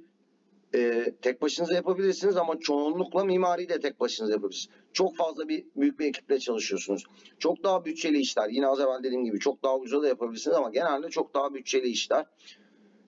e, 0.75 1.13
tek 1.23 1.43
başınıza 1.43 1.75
yapabilirsiniz 1.75 2.37
ama 2.37 2.59
çoğunlukla 2.59 3.25
mimariyi 3.25 3.69
de 3.69 3.81
tek 3.81 4.01
başınıza 4.01 4.33
yapabilirsiniz. 4.33 4.77
Çok 4.93 5.17
fazla 5.17 5.49
bir 5.49 5.65
büyük 5.77 5.99
bir 5.99 6.07
ekiple 6.07 6.39
çalışıyorsunuz. 6.39 7.05
Çok 7.39 7.65
daha 7.65 7.85
bütçeli 7.85 8.19
işler. 8.19 8.49
Yine 8.49 8.67
az 8.67 8.81
evvel 8.81 9.03
dediğim 9.03 9.25
gibi 9.25 9.39
çok 9.39 9.63
daha 9.63 9.77
ucuza 9.77 10.03
da 10.03 10.09
yapabilirsiniz 10.09 10.57
ama 10.57 10.71
genelde 10.71 11.09
çok 11.09 11.35
daha 11.35 11.55
bütçeli 11.55 11.89
işler. 11.89 12.27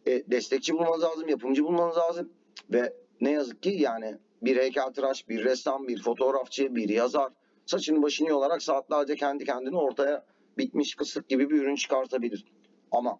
E, 0.07 0.31
destekçi 0.31 0.73
bulmanız 0.73 1.03
lazım, 1.03 1.29
yapımcı 1.29 1.65
bulmanız 1.65 1.97
lazım 1.97 2.33
ve 2.71 2.93
ne 3.21 3.31
yazık 3.31 3.63
ki 3.63 3.77
yani 3.79 4.17
bir 4.43 4.57
heykeltıraş, 4.57 5.29
bir 5.29 5.45
ressam, 5.45 5.89
bir 5.89 6.03
fotoğrafçı, 6.03 6.77
bir 6.77 6.89
yazar 6.89 7.33
saçını 7.67 8.03
başını 8.03 8.29
yolarak 8.29 8.63
saatlerce 8.63 9.17
kendi 9.17 9.45
kendine 9.45 9.77
ortaya 9.77 10.25
bitmiş 10.59 10.95
kısık 10.95 11.29
gibi 11.29 11.51
bir 11.51 11.63
ürün 11.63 11.75
çıkartabilir. 11.75 12.45
Ama 12.93 13.19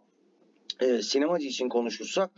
e, 0.81 1.03
sinemacı 1.03 1.47
için 1.47 1.69
konuşursak 1.69 2.31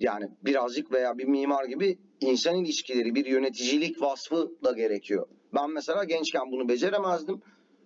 yani 0.00 0.28
birazcık 0.42 0.92
veya 0.92 1.18
bir 1.18 1.24
mimar 1.24 1.64
gibi 1.64 1.98
insan 2.20 2.56
ilişkileri, 2.56 3.14
bir 3.14 3.26
yöneticilik 3.26 4.02
vasfı 4.02 4.52
da 4.64 4.72
gerekiyor. 4.72 5.26
Ben 5.54 5.70
mesela 5.70 6.04
gençken 6.04 6.52
bunu 6.52 6.68
beceremezdim. 6.68 7.42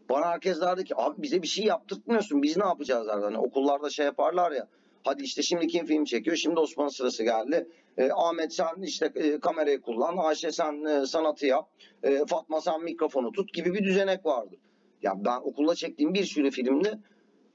Bana 0.08 0.26
herkes 0.26 0.60
derdi 0.60 0.84
ki 0.84 0.94
abi 0.96 1.22
bize 1.22 1.42
bir 1.42 1.46
şey 1.46 1.64
yaptırtmıyorsun. 1.64 2.42
Biz 2.42 2.56
ne 2.56 2.64
yapacağız 2.64 3.08
derdi. 3.08 3.24
Hani 3.24 3.38
okullarda 3.38 3.90
şey 3.90 4.06
yaparlar 4.06 4.52
ya. 4.52 4.68
Hadi 5.04 5.22
işte 5.22 5.42
şimdi 5.42 5.66
kim 5.66 5.86
film 5.86 6.04
çekiyor? 6.04 6.36
Şimdi 6.36 6.60
Osman 6.60 6.88
sırası 6.88 7.24
geldi. 7.24 7.68
E, 7.98 8.10
Ahmet 8.12 8.54
sen 8.54 8.82
işte 8.82 9.12
e, 9.14 9.40
kamerayı 9.40 9.80
kullan. 9.80 10.16
Ayşe 10.16 10.52
sen 10.52 10.84
e, 10.84 11.06
sanatı 11.06 11.46
yap. 11.46 11.68
E, 12.02 12.26
Fatma 12.26 12.60
sen 12.60 12.82
mikrofonu 12.82 13.32
tut 13.32 13.54
gibi 13.54 13.74
bir 13.74 13.84
düzenek 13.84 14.26
vardı. 14.26 14.56
Ya 15.02 15.12
ben 15.24 15.36
okulda 15.36 15.74
çektiğim 15.74 16.14
bir 16.14 16.24
sürü 16.24 16.50
filmde 16.50 16.98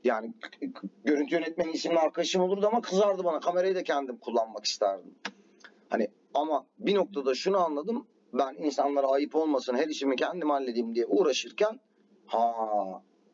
yani 0.04 0.34
görüntü 1.04 1.36
yönetmeni 1.36 1.72
isimli 1.72 2.00
arkadaşım 2.00 2.42
olurdu 2.42 2.68
ama 2.68 2.82
kızardı 2.82 3.24
bana. 3.24 3.40
Kamerayı 3.40 3.76
da 3.76 3.84
kendim 3.84 4.18
kullanmak 4.18 4.66
isterdim. 4.66 5.16
Hani 5.90 6.08
ama 6.34 6.66
bir 6.80 6.96
noktada 6.96 7.36
şunu 7.36 7.58
anladım. 7.58 8.08
Ben 8.34 8.56
insanlara 8.60 9.08
ayıp 9.08 9.36
olmasın 9.36 9.76
her 9.76 9.88
işimi 9.88 10.16
kendim 10.16 10.50
halledeyim 10.50 10.96
diye 10.96 11.06
uğraşırken 11.06 11.80
ha 12.26 12.56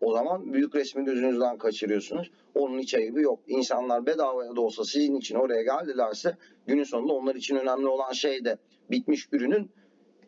o 0.02 0.14
zaman 0.14 0.54
büyük 0.54 0.76
resmi 0.76 1.06
gözünüzden 1.06 1.58
kaçırıyorsunuz. 1.58 2.32
Onun 2.56 2.80
hiç 2.80 2.94
ayıbı 2.96 3.22
yok. 3.22 3.40
İnsanlar 3.48 4.06
bedavaya 4.06 4.56
da 4.56 4.62
olsa 4.62 4.84
sizin 4.84 5.16
için 5.16 5.36
oraya 5.36 5.64
geldilerse 5.64 6.38
günün 6.68 6.84
sonunda 6.84 7.14
onlar 7.14 7.36
için 7.36 7.56
önemli 7.56 7.88
olan 7.88 8.12
şey 8.12 8.46
de 8.46 8.58
bitmiş 8.92 9.28
ürünün 9.32 9.72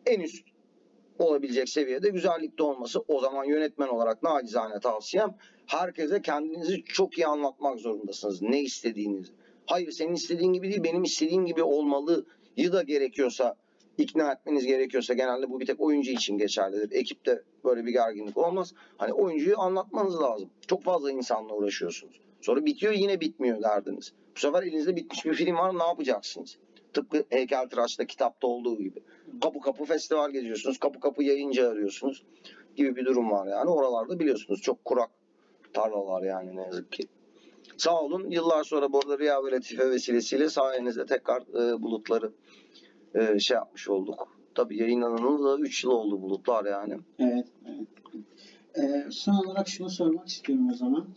en 0.06 0.20
üst 0.20 0.46
olabilecek 1.24 1.68
seviyede 1.68 2.08
güzellikte 2.08 2.62
olması. 2.62 3.00
O 3.08 3.20
zaman 3.20 3.44
yönetmen 3.44 3.88
olarak 3.88 4.22
nacizane 4.22 4.80
tavsiyem 4.80 5.34
herkese 5.66 6.22
kendinizi 6.22 6.84
çok 6.84 7.18
iyi 7.18 7.26
anlatmak 7.26 7.80
zorundasınız. 7.80 8.42
Ne 8.42 8.60
istediğinizi. 8.60 9.32
Hayır 9.66 9.90
senin 9.90 10.14
istediğin 10.14 10.52
gibi 10.52 10.68
değil 10.70 10.84
benim 10.84 11.02
istediğim 11.02 11.46
gibi 11.46 11.62
olmalıyı 11.62 12.72
da 12.72 12.82
gerekiyorsa 12.82 13.56
ikna 13.98 14.32
etmeniz 14.32 14.66
gerekiyorsa 14.66 15.14
genelde 15.14 15.50
bu 15.50 15.60
bir 15.60 15.66
tek 15.66 15.80
oyuncu 15.80 16.10
için 16.10 16.38
geçerlidir. 16.38 16.96
Ekipte 16.96 17.42
böyle 17.64 17.86
bir 17.86 17.92
gerginlik 17.92 18.36
olmaz. 18.36 18.74
Hani 18.96 19.12
oyuncuyu 19.12 19.60
anlatmanız 19.60 20.20
lazım. 20.20 20.50
Çok 20.66 20.82
fazla 20.82 21.12
insanla 21.12 21.54
uğraşıyorsunuz. 21.54 22.20
Sonra 22.40 22.66
bitiyor 22.66 22.92
yine 22.92 23.20
bitmiyor 23.20 23.62
derdiniz. 23.62 24.12
Bu 24.36 24.40
sefer 24.40 24.62
elinizde 24.62 24.96
bitmiş 24.96 25.24
bir 25.24 25.34
film 25.34 25.56
var 25.56 25.78
ne 25.78 25.82
yapacaksınız? 25.82 26.58
Tıpkı 26.92 27.24
heykeltıraşta 27.30 28.06
kitapta 28.06 28.46
olduğu 28.46 28.78
gibi. 28.78 29.02
Kapı 29.42 29.60
kapı 29.60 29.84
festival 29.84 30.30
geziyorsunuz. 30.30 30.78
Kapı 30.78 31.00
kapı 31.00 31.22
yayıncı 31.22 31.68
arıyorsunuz 31.68 32.24
gibi 32.76 32.96
bir 32.96 33.06
durum 33.06 33.30
var 33.30 33.46
yani. 33.46 33.70
Oralarda 33.70 34.20
biliyorsunuz 34.20 34.62
çok 34.62 34.84
kurak 34.84 35.10
tarlalar 35.72 36.22
yani 36.22 36.56
ne 36.56 36.62
yazık 36.62 36.92
ki. 36.92 37.02
Sağ 37.76 38.02
olun. 38.02 38.30
Yıllar 38.30 38.64
sonra 38.64 38.92
bu 38.92 38.98
arada 38.98 39.18
Rüya 39.18 39.44
ve 39.44 39.90
vesilesiyle 39.90 40.48
sayenizde 40.48 41.06
tekrar 41.06 41.42
e, 41.42 41.82
bulutları 41.82 42.32
e, 43.14 43.38
şey 43.38 43.54
yapmış 43.54 43.88
olduk. 43.88 44.28
Tabii 44.54 44.76
yayınlanalı 44.76 45.44
da 45.44 45.62
3 45.62 45.84
yıl 45.84 45.90
oldu 45.90 46.22
bulutlar 46.22 46.64
yani. 46.64 46.98
Evet. 47.18 47.46
evet. 47.66 47.88
Ee, 48.78 49.06
son 49.10 49.34
olarak 49.34 49.68
şunu 49.68 49.90
sormak 49.90 50.28
istiyorum 50.28 50.68
o 50.70 50.74
zaman. 50.74 51.08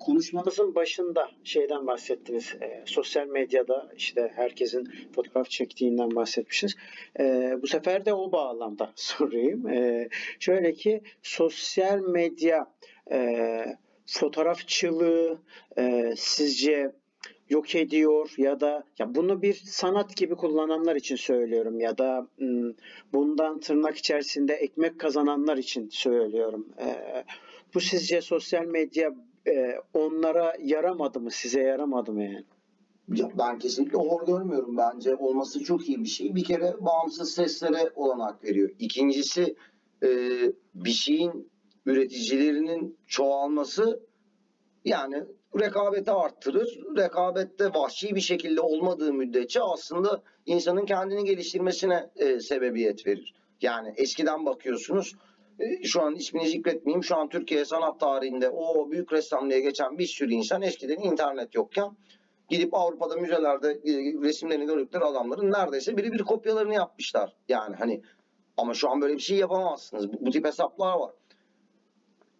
Konuşmamızın 0.00 0.74
başında 0.74 1.30
şeyden 1.44 1.86
bahsettiniz. 1.86 2.54
Ee, 2.62 2.82
sosyal 2.86 3.26
medyada 3.26 3.90
işte 3.96 4.32
herkesin 4.34 4.88
fotoğraf 5.14 5.50
çektiğinden 5.50 6.16
bahsetmişsiniz. 6.16 6.74
Ee, 7.20 7.58
bu 7.62 7.66
sefer 7.66 8.04
de 8.04 8.12
o 8.12 8.32
bağlamda 8.32 8.92
sorayım. 8.96 9.68
Ee, 9.68 10.08
şöyle 10.40 10.72
ki 10.72 11.00
sosyal 11.22 11.98
medya 12.00 12.72
e, 13.12 13.18
fotoğrafçılığı 14.06 15.38
e, 15.78 16.14
sizce 16.16 16.92
yok 17.48 17.74
ediyor 17.74 18.34
ya 18.36 18.60
da 18.60 18.84
ya 18.98 19.14
bunu 19.14 19.42
bir 19.42 19.54
sanat 19.54 20.16
gibi 20.16 20.34
kullananlar 20.34 20.96
için 20.96 21.16
söylüyorum 21.16 21.80
ya 21.80 21.98
da 21.98 22.28
m, 22.38 22.72
bundan 23.12 23.60
tırnak 23.60 23.96
içerisinde 23.96 24.54
ekmek 24.54 25.00
kazananlar 25.00 25.56
için 25.56 25.88
söylüyorum. 25.88 26.68
Ee, 26.78 27.24
bu 27.76 27.80
sizce 27.80 28.20
sosyal 28.20 28.64
medya 28.64 29.14
e, 29.46 29.74
onlara 29.94 30.54
yaramadı 30.62 31.20
mı, 31.20 31.30
size 31.30 31.60
yaramadı 31.60 32.12
mı 32.12 32.24
yani? 32.24 32.44
Ya 33.14 33.30
ben 33.38 33.58
kesinlikle 33.58 33.98
hor 33.98 34.26
görmüyorum. 34.26 34.76
Bence 34.76 35.16
olması 35.16 35.64
çok 35.64 35.88
iyi 35.88 36.04
bir 36.04 36.08
şey. 36.08 36.34
Bir 36.34 36.44
kere 36.44 36.74
bağımsız 36.80 37.34
seslere 37.34 37.90
olanak 37.94 38.44
veriyor. 38.44 38.70
İkincisi 38.78 39.56
e, 40.02 40.08
bir 40.74 40.90
şeyin 40.90 41.50
üreticilerinin 41.86 42.98
çoğalması 43.06 44.00
yani 44.84 45.24
rekabeti 45.60 46.10
arttırır. 46.10 46.78
Rekabette 46.96 47.74
vahşi 47.74 48.14
bir 48.14 48.20
şekilde 48.20 48.60
olmadığı 48.60 49.12
müddetçe 49.12 49.62
aslında 49.62 50.22
insanın 50.46 50.86
kendini 50.86 51.24
geliştirmesine 51.24 52.10
e, 52.16 52.40
sebebiyet 52.40 53.06
verir. 53.06 53.34
Yani 53.60 53.94
eskiden 53.96 54.46
bakıyorsunuz 54.46 55.14
şu 55.82 56.02
an 56.02 56.14
ismini 56.14 56.48
zikretmeyeyim. 56.48 57.04
Şu 57.04 57.16
an 57.16 57.28
Türkiye 57.28 57.64
sanat 57.64 58.00
tarihinde 58.00 58.50
o 58.50 58.90
büyük 58.90 59.12
ressam 59.12 59.50
diye 59.50 59.60
geçen 59.60 59.98
bir 59.98 60.06
sürü 60.06 60.32
insan 60.32 60.62
eskiden 60.62 61.02
internet 61.02 61.54
yokken 61.54 61.96
gidip 62.48 62.74
Avrupa'da 62.74 63.16
müzelerde 63.16 63.70
e, 63.70 63.92
resimlerini 64.22 64.66
gördükleri 64.66 65.04
adamların 65.04 65.52
neredeyse 65.52 65.96
biri 65.96 66.12
bir 66.12 66.22
kopyalarını 66.22 66.74
yapmışlar. 66.74 67.36
Yani 67.48 67.76
hani 67.76 68.02
ama 68.56 68.74
şu 68.74 68.90
an 68.90 69.00
böyle 69.00 69.14
bir 69.14 69.22
şey 69.22 69.36
yapamazsınız. 69.38 70.12
Bu, 70.12 70.26
bu 70.26 70.30
tip 70.30 70.46
hesaplar 70.46 70.98
var. 70.98 71.10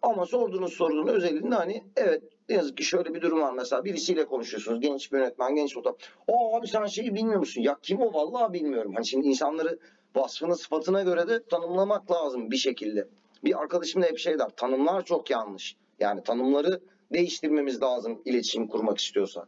Ama 0.01 0.25
sorduğunuz 0.25 0.73
sorunun 0.73 1.07
özelinde 1.07 1.55
hani 1.55 1.83
evet 1.95 2.23
ne 2.49 2.55
yazık 2.55 2.77
ki 2.77 2.83
şöyle 2.83 3.13
bir 3.13 3.21
durum 3.21 3.41
var 3.41 3.53
mesela 3.53 3.85
birisiyle 3.85 4.25
konuşuyorsunuz 4.25 4.81
genç 4.81 5.11
bir 5.11 5.17
yönetmen 5.17 5.55
genç 5.55 5.73
fotoğraf. 5.73 5.97
O 6.27 6.57
abi 6.57 6.67
sen 6.67 6.85
şeyi 6.85 7.13
bilmiyor 7.13 7.39
musun? 7.39 7.61
Ya 7.61 7.77
kim 7.83 8.01
o 8.01 8.13
vallahi 8.13 8.53
bilmiyorum. 8.53 8.93
Hani 8.95 9.07
şimdi 9.07 9.27
insanları 9.27 9.79
vasfını 10.17 10.57
sıfatına 10.57 11.01
göre 11.01 11.27
de 11.27 11.43
tanımlamak 11.43 12.11
lazım 12.11 12.51
bir 12.51 12.57
şekilde. 12.57 13.07
Bir 13.43 13.59
arkadaşım 13.61 14.01
da 14.01 14.05
hep 14.05 14.17
şey 14.17 14.39
der 14.39 14.49
tanımlar 14.49 15.05
çok 15.05 15.29
yanlış. 15.29 15.75
Yani 15.99 16.23
tanımları 16.23 16.81
değiştirmemiz 17.13 17.81
lazım 17.81 18.21
iletişim 18.25 18.67
kurmak 18.67 18.97
istiyorsak. 18.97 19.47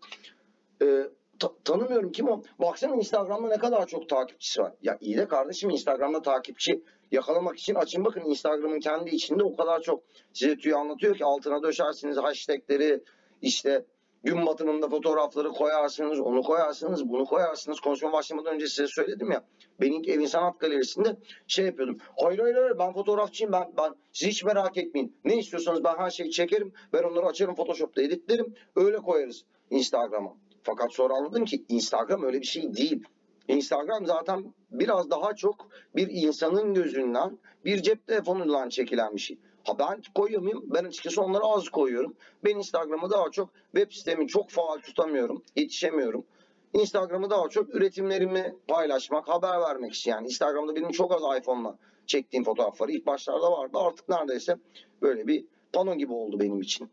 Ee, 0.81 1.03
ta- 1.39 1.53
tanımıyorum 1.63 2.11
kim 2.11 2.29
o. 2.29 2.43
Baksana 2.59 2.95
Instagram'da 2.95 3.47
ne 3.47 3.57
kadar 3.57 3.87
çok 3.87 4.09
takipçisi 4.09 4.61
var. 4.61 4.73
Ya 4.83 4.97
iyi 5.01 5.17
de 5.17 5.27
kardeşim 5.27 5.69
Instagram'da 5.69 6.21
takipçi 6.21 6.83
yakalamak 7.11 7.59
için 7.59 7.75
açın 7.75 8.05
bakın 8.05 8.21
Instagram'ın 8.21 8.79
kendi 8.79 9.09
içinde 9.09 9.43
o 9.43 9.55
kadar 9.55 9.81
çok 9.81 10.03
size 10.33 10.57
tüy 10.57 10.73
anlatıyor 10.73 11.15
ki 11.15 11.25
altına 11.25 11.63
döşersiniz 11.63 12.17
hashtagleri 12.17 13.03
işte 13.41 13.85
gün 14.23 14.45
batımında 14.45 14.89
fotoğrafları 14.89 15.49
koyarsınız, 15.49 16.19
onu 16.19 16.43
koyarsınız, 16.43 17.09
bunu 17.09 17.25
koyarsınız. 17.25 17.79
Konuşma 17.79 18.13
başlamadan 18.13 18.53
önce 18.53 18.67
size 18.67 18.87
söyledim 18.87 19.31
ya. 19.31 19.43
Ben 19.81 19.91
ilk 19.91 20.07
Evin 20.07 20.25
Sanat 20.25 20.59
Galerisi'nde 20.59 21.17
şey 21.47 21.65
yapıyordum. 21.65 21.97
Hayır 22.23 22.39
hayır 22.39 22.55
hayır 22.55 22.79
ben 22.79 22.93
fotoğrafçıyım 22.93 23.53
ben, 23.53 23.73
ben 23.77 23.95
siz 24.13 24.27
hiç 24.27 24.43
merak 24.43 24.77
etmeyin. 24.77 25.15
Ne 25.25 25.37
istiyorsanız 25.37 25.83
ben 25.83 25.95
her 25.97 26.09
şeyi 26.09 26.31
çekerim. 26.31 26.73
Ben 26.93 27.03
onları 27.03 27.25
açarım 27.25 27.55
Photoshop'ta 27.55 28.01
editlerim. 28.01 28.53
Öyle 28.75 28.97
koyarız 28.97 29.45
Instagram'a. 29.69 30.33
Fakat 30.63 30.93
sonra 30.93 31.13
anladım 31.13 31.45
ki 31.45 31.65
Instagram 31.69 32.23
öyle 32.23 32.41
bir 32.41 32.45
şey 32.45 32.75
değil. 32.75 33.03
Instagram 33.47 34.05
zaten 34.05 34.53
biraz 34.71 35.09
daha 35.09 35.35
çok 35.35 35.67
bir 35.95 36.07
insanın 36.11 36.73
gözünden 36.73 37.37
bir 37.65 37.81
cep 37.81 38.07
telefonundan 38.07 38.69
çekilen 38.69 39.15
bir 39.15 39.19
şey. 39.19 39.37
Ha 39.69 39.79
ben 39.79 40.01
koyuyor 40.15 40.41
muyum? 40.41 40.63
Ben 40.65 40.83
açıkçası 40.83 41.21
onları 41.21 41.43
az 41.43 41.69
koyuyorum. 41.69 42.15
Ben 42.45 42.55
Instagram'ı 42.55 43.09
daha 43.09 43.31
çok 43.31 43.49
web 43.75 43.91
sitemi 43.91 44.27
çok 44.27 44.49
faal 44.49 44.77
tutamıyorum. 44.77 45.43
Yetişemiyorum. 45.55 46.25
Instagram'ı 46.73 47.29
daha 47.29 47.49
çok 47.49 47.75
üretimlerimi 47.75 48.55
paylaşmak, 48.67 49.27
haber 49.27 49.61
vermek 49.61 49.93
için. 49.93 50.11
Yani 50.11 50.27
Instagram'da 50.27 50.75
benim 50.75 50.91
çok 50.91 51.11
az 51.11 51.37
iPhone'la 51.37 51.77
çektiğim 52.05 52.43
fotoğrafları 52.43 52.91
ilk 52.91 53.05
başlarda 53.05 53.51
vardı. 53.51 53.77
Artık 53.77 54.09
neredeyse 54.09 54.57
böyle 55.01 55.27
bir 55.27 55.45
pano 55.73 55.95
gibi 55.95 56.13
oldu 56.13 56.39
benim 56.39 56.61
için. 56.61 56.89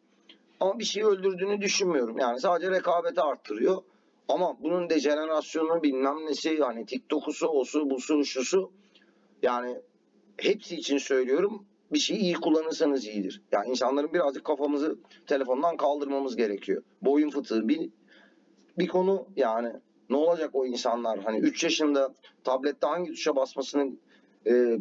Ama 0.60 0.78
bir 0.78 0.84
şeyi 0.84 1.06
öldürdüğünü 1.06 1.60
düşünmüyorum. 1.60 2.18
Yani 2.18 2.40
sadece 2.40 2.70
rekabeti 2.70 3.20
arttırıyor. 3.20 3.82
Ama 4.28 4.56
bunun 4.62 4.90
dejenerasyonu 4.90 5.82
bilmem 5.82 6.26
nesi 6.26 6.58
hani 6.58 6.86
TikTok'usu, 6.86 7.48
osu, 7.48 7.90
busu, 7.90 8.24
şusu 8.24 8.70
yani 9.42 9.76
hepsi 10.36 10.76
için 10.76 10.98
söylüyorum 10.98 11.66
bir 11.92 11.98
şeyi 11.98 12.18
iyi 12.18 12.34
kullanırsanız 12.34 13.06
iyidir. 13.06 13.42
Yani 13.52 13.70
insanların 13.70 14.12
birazcık 14.12 14.44
kafamızı 14.44 14.98
telefondan 15.26 15.76
kaldırmamız 15.76 16.36
gerekiyor. 16.36 16.82
Boyun 17.02 17.30
fıtığı 17.30 17.68
bir, 17.68 17.90
bir 18.78 18.88
konu 18.88 19.26
yani 19.36 19.72
ne 20.10 20.16
olacak 20.16 20.50
o 20.52 20.66
insanlar 20.66 21.18
hani 21.18 21.38
3 21.38 21.64
yaşında 21.64 22.14
tablette 22.44 22.86
hangi 22.86 23.10
tuşa 23.10 23.36
basmasını 23.36 23.92
e, 24.46 24.78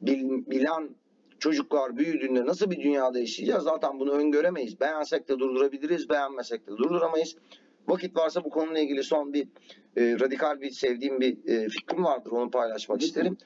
bil- 0.00 0.46
bilen 0.46 0.88
çocuklar 1.38 1.96
büyüdüğünde 1.96 2.46
nasıl 2.46 2.70
bir 2.70 2.76
dünyada 2.76 3.18
yaşayacağız 3.18 3.64
zaten 3.64 4.00
bunu 4.00 4.12
öngöremeyiz. 4.12 4.80
Beğensek 4.80 5.28
de 5.28 5.38
durdurabiliriz, 5.38 6.08
beğenmesek 6.08 6.66
de 6.66 6.70
durduramayız. 6.70 7.36
Vakit 7.88 8.16
varsa 8.16 8.44
bu 8.44 8.50
konuyla 8.50 8.80
ilgili 8.80 9.02
son 9.02 9.32
bir 9.32 9.48
e, 9.96 10.20
radikal 10.20 10.60
bir 10.60 10.70
sevdiğim 10.70 11.20
bir 11.20 11.48
e, 11.48 11.68
fikrim 11.68 12.04
vardır. 12.04 12.30
Onu 12.30 12.50
paylaşmak 12.50 13.02
isterim. 13.02 13.36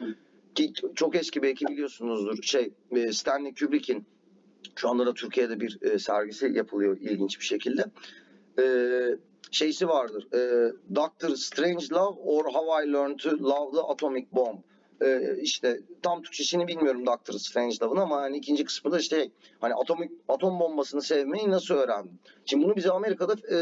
Ki 0.54 0.72
çok 0.94 1.16
eski 1.16 1.42
belki 1.42 1.66
biliyorsunuzdur. 1.66 2.42
Şey 2.42 2.72
e, 2.96 3.12
Stanley 3.12 3.54
Kubrick'in 3.54 4.06
şu 4.76 4.88
anda 4.88 5.06
da 5.06 5.14
Türkiye'de 5.14 5.60
bir 5.60 5.78
e, 5.82 5.98
sergisi 5.98 6.52
yapılıyor 6.54 6.98
ilginç 7.00 7.40
bir 7.40 7.44
şekilde. 7.44 7.84
E, 8.58 8.64
şeysi 9.50 9.88
vardır. 9.88 10.28
E, 10.34 10.72
Doctor 10.94 11.36
Strangelove 11.36 12.20
or 12.20 12.44
How 12.44 12.84
I 12.84 12.92
Learned 12.92 13.18
to 13.18 13.30
Love 13.30 13.72
the 13.72 13.82
Atomic 13.82 14.26
Bomb. 14.32 14.58
E, 15.02 15.36
işte 15.40 15.80
tam 16.02 16.22
Türkçesini 16.22 16.68
bilmiyorum 16.68 17.06
Doctor 17.06 17.34
Strangelove'ın 17.34 18.00
ama 18.00 18.16
hani 18.16 18.36
ikinci 18.36 18.64
kısmı 18.64 18.92
da 18.92 18.98
işte 18.98 19.30
hani 19.60 19.74
atomik 19.74 20.10
atom 20.28 20.60
bombasını 20.60 21.02
sevmeyi 21.02 21.50
nasıl 21.50 21.74
öğrendim? 21.74 22.18
Şimdi 22.46 22.64
bunu 22.64 22.76
bize 22.76 22.90
Amerika'da 22.90 23.32
e, 23.32 23.58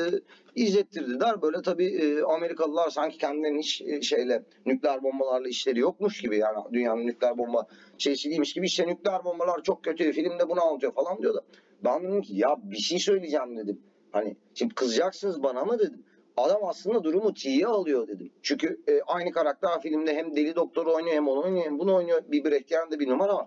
izlettirdiler. 0.55 1.43
Böyle 1.43 1.63
tabii 1.63 1.87
e, 1.87 2.23
Amerikalılar 2.23 2.91
sanki 2.91 3.19
kendilerinin 3.19 3.59
hiç 3.59 3.83
e, 3.83 4.03
şeyle 4.03 4.45
nükleer 4.67 5.03
bombalarla 5.03 5.49
işleri 5.49 5.79
yokmuş 5.79 6.21
gibi 6.21 6.39
yani 6.39 6.57
dünyanın 6.73 7.07
nükleer 7.07 7.39
bomba 7.39 7.67
şeysi 7.99 8.31
değilmiş 8.31 8.53
gibi 8.53 8.67
işte 8.67 8.87
nükleer 8.87 9.25
bombalar 9.25 9.63
çok 9.63 9.85
kötü 9.85 10.13
filmde 10.13 10.49
bunu 10.49 10.65
anlatıyor 10.65 10.93
falan 10.93 11.23
diyor 11.23 11.35
da 11.35 11.43
ben 11.85 12.03
dedim 12.03 12.23
ki 12.23 12.37
ya 12.37 12.57
bir 12.63 12.79
şey 12.79 12.99
söyleyeceğim 12.99 13.57
dedim. 13.57 13.81
Hani 14.13 14.37
şimdi 14.55 14.75
kızacaksınız 14.75 15.43
bana 15.43 15.65
mı 15.65 15.79
dedim. 15.79 16.05
Adam 16.39 16.65
aslında 16.65 17.05
durumu 17.05 17.35
tiye 17.35 17.67
alıyor 17.67 18.09
dedim. 18.09 18.33
Çünkü 18.43 18.81
e, 18.89 19.01
aynı 19.07 19.33
karakter 19.33 19.81
filmde 19.83 20.15
hem 20.15 20.37
deli 20.37 20.57
doktor 20.57 20.87
oynuyor 20.87 21.17
hem 21.17 21.29
onu 21.29 21.45
oynuyor 21.45 21.65
hem 21.65 21.79
bunu 21.79 21.95
oynuyor. 21.95 22.23
Bir 22.29 22.45
Brecht'ten 22.45 22.91
de 22.91 22.99
bir 22.99 23.09
numara 23.09 23.35
var. 23.35 23.47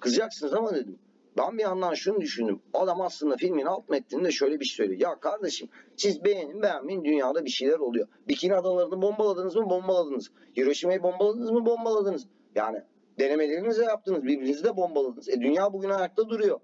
Kızacaksınız 0.00 0.54
ama 0.54 0.74
dedim. 0.74 0.98
Ben 1.38 1.58
bir 1.58 1.62
yandan 1.62 1.94
şunu 1.94 2.20
düşündüm. 2.20 2.60
Adam 2.74 3.00
aslında 3.00 3.36
filmin 3.36 3.66
alt 3.66 3.88
metninde 3.88 4.30
şöyle 4.30 4.60
bir 4.60 4.64
şey 4.64 4.76
söylüyor. 4.76 5.00
Ya 5.00 5.20
kardeşim 5.20 5.68
siz 5.96 6.24
beğenin 6.24 6.62
beğenmeyin 6.62 7.04
dünyada 7.04 7.44
bir 7.44 7.50
şeyler 7.50 7.78
oluyor. 7.78 8.08
Bikini 8.28 8.54
adalarını 8.54 9.02
bombaladınız 9.02 9.56
mı 9.56 9.70
bombaladınız. 9.70 10.30
Hiroşima'yı 10.56 11.02
bombaladınız 11.02 11.50
mı 11.50 11.66
bombaladınız. 11.66 12.26
Yani 12.54 12.82
denemelerinizi 13.18 13.80
de 13.80 13.84
yaptınız. 13.84 14.24
Birbirinizi 14.24 14.64
de 14.64 14.76
bombaladınız. 14.76 15.28
E 15.28 15.40
dünya 15.40 15.72
bugün 15.72 15.90
ayakta 15.90 16.28
duruyor. 16.28 16.60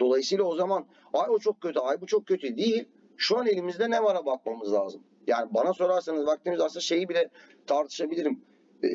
Dolayısıyla 0.00 0.44
o 0.44 0.56
zaman 0.56 0.86
ay 1.12 1.30
o 1.30 1.38
çok 1.38 1.60
kötü 1.60 1.78
ay 1.78 2.00
bu 2.00 2.06
çok 2.06 2.26
kötü 2.26 2.56
değil. 2.56 2.88
Şu 3.20 3.38
an 3.38 3.46
elimizde 3.46 3.90
ne 3.90 4.02
vara 4.02 4.26
bakmamız 4.26 4.72
lazım. 4.72 5.02
Yani 5.26 5.54
bana 5.54 5.72
sorarsanız 5.72 6.26
vaktimiz 6.26 6.60
varsa 6.60 6.80
şeyi 6.80 7.08
bile 7.08 7.28
tartışabilirim. 7.66 8.40
Ee, 8.84 8.88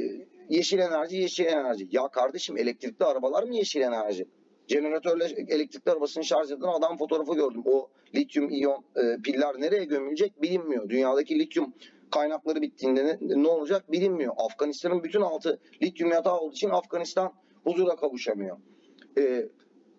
yeşil 0.49 0.79
enerji 0.79 1.17
yeşil 1.17 1.45
enerji. 1.45 1.87
Ya 1.91 2.07
kardeşim 2.07 2.57
elektrikli 2.57 3.03
arabalar 3.03 3.43
mı 3.43 3.55
yeşil 3.55 3.81
enerji? 3.81 4.27
Jeneratörle 4.67 5.25
elektrikli 5.25 5.89
arabasını 5.89 6.23
şarj 6.23 6.51
eden 6.51 6.67
adam 6.67 6.97
fotoğrafı 6.97 7.35
gördüm. 7.35 7.63
O 7.65 7.89
lityum 8.15 8.49
iyon 8.49 8.83
e, 8.95 9.21
piller 9.21 9.61
nereye 9.61 9.85
gömülecek 9.85 10.41
bilinmiyor. 10.41 10.89
Dünyadaki 10.89 11.39
lityum 11.39 11.73
kaynakları 12.11 12.61
bittiğinde 12.61 13.05
ne, 13.05 13.43
ne 13.43 13.47
olacak 13.47 13.91
bilinmiyor. 13.91 14.33
Afganistan'ın 14.37 15.03
bütün 15.03 15.21
altı 15.21 15.59
lityum 15.81 16.11
yatağı 16.11 16.39
olduğu 16.39 16.53
için 16.53 16.69
Afganistan 16.69 17.33
huzura 17.63 17.95
kavuşamıyor. 17.95 18.57
E, 19.17 19.49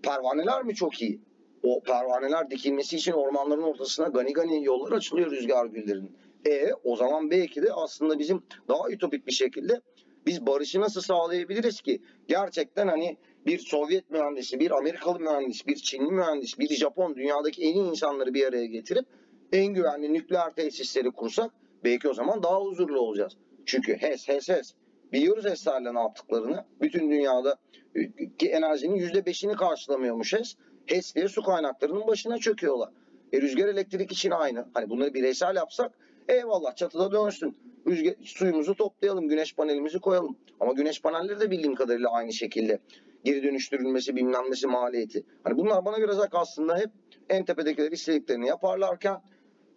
pervaneler 0.03 0.65
mi 0.65 0.75
çok 0.75 1.03
iyi? 1.03 1.21
O 1.62 1.83
pervaneler 1.83 2.51
dikilmesi 2.51 2.97
için 2.97 3.12
ormanların 3.12 3.62
ortasına 3.62 4.09
gani 4.09 4.33
gani 4.33 4.64
yollar 4.64 4.92
açılıyor 4.92 5.31
rüzgar 5.31 5.66
güllerinin. 5.66 6.16
E 6.47 6.71
o 6.85 6.97
zaman 6.97 7.31
belki 7.31 7.62
de 7.62 7.73
aslında 7.73 8.19
bizim 8.19 8.42
daha 8.69 8.90
ütopik 8.90 9.27
bir 9.27 9.33
şekilde 9.33 9.81
biz 10.27 10.47
barışı 10.47 10.81
nasıl 10.81 11.01
sağlayabiliriz 11.01 11.81
ki? 11.81 12.03
Gerçekten 12.29 12.88
hani 12.88 13.16
bir 13.47 13.59
Sovyet 13.59 14.11
mühendisi, 14.11 14.61
bir 14.61 14.71
Amerikalı 14.71 15.21
mühendis, 15.21 15.66
bir 15.66 15.77
Çinli 15.77 16.12
mühendis, 16.12 16.59
bir 16.59 16.69
Japon 16.69 17.16
dünyadaki 17.16 17.62
en 17.62 17.75
iyi 17.75 17.90
insanları 17.90 18.35
bir 18.35 18.47
araya 18.47 18.66
getirip 18.66 19.07
en 19.53 19.66
güvenli 19.66 20.12
nükleer 20.12 20.55
tesisleri 20.55 21.11
kursak 21.11 21.51
belki 21.85 22.09
o 22.09 22.14
zaman 22.14 22.42
daha 22.42 22.61
huzurlu 22.61 23.01
olacağız. 23.01 23.37
Çünkü 23.66 23.97
HES, 23.97 24.29
HES, 24.29 24.49
HES. 24.49 24.75
Biliyoruz 25.12 25.45
HES'lerle 25.45 25.95
ne 25.95 25.99
yaptıklarını. 25.99 26.64
Bütün 26.81 27.11
dünyada 27.11 27.59
e, 27.95 28.29
ki 28.38 28.49
enerjinin 28.49 28.97
%5'ini 28.97 29.57
karşılamıyormuş 29.57 30.33
HES. 30.33 30.57
HES 30.87 31.14
diye 31.14 31.29
su 31.29 31.42
kaynaklarının 31.42 32.07
başına 32.07 32.38
çöküyorlar. 32.38 32.90
E, 33.33 33.40
rüzgar 33.40 33.68
elektrik 33.68 34.12
için 34.12 34.31
aynı. 34.31 34.66
Hani 34.75 34.90
bunları 34.90 35.14
bireysel 35.14 35.57
yapsak 35.57 35.92
eyvallah 36.29 36.77
çatıda 36.77 37.12
dönsün. 37.12 37.57
Rüzgar, 37.87 38.14
suyumuzu 38.25 38.75
toplayalım, 38.75 39.29
güneş 39.29 39.55
panelimizi 39.55 39.99
koyalım. 39.99 40.37
Ama 40.61 40.72
güneş 40.72 41.03
panelleri 41.03 41.40
de 41.40 41.51
bildiğim 41.51 41.75
kadarıyla 41.75 42.11
aynı 42.11 42.33
şekilde 42.33 42.79
geri 43.25 43.42
dönüştürülmesi 43.42 44.16
bilmem 44.16 44.51
nesi 44.51 44.66
maliyeti. 44.66 45.25
Hani 45.44 45.57
bunlar 45.57 45.85
bana 45.85 45.99
göre 45.99 46.12
zaten 46.12 46.38
aslında 46.38 46.79
hep 46.79 46.90
en 47.29 47.44
tepedekiler 47.44 47.92
istediklerini 47.92 48.46
yaparlarken 48.46 49.20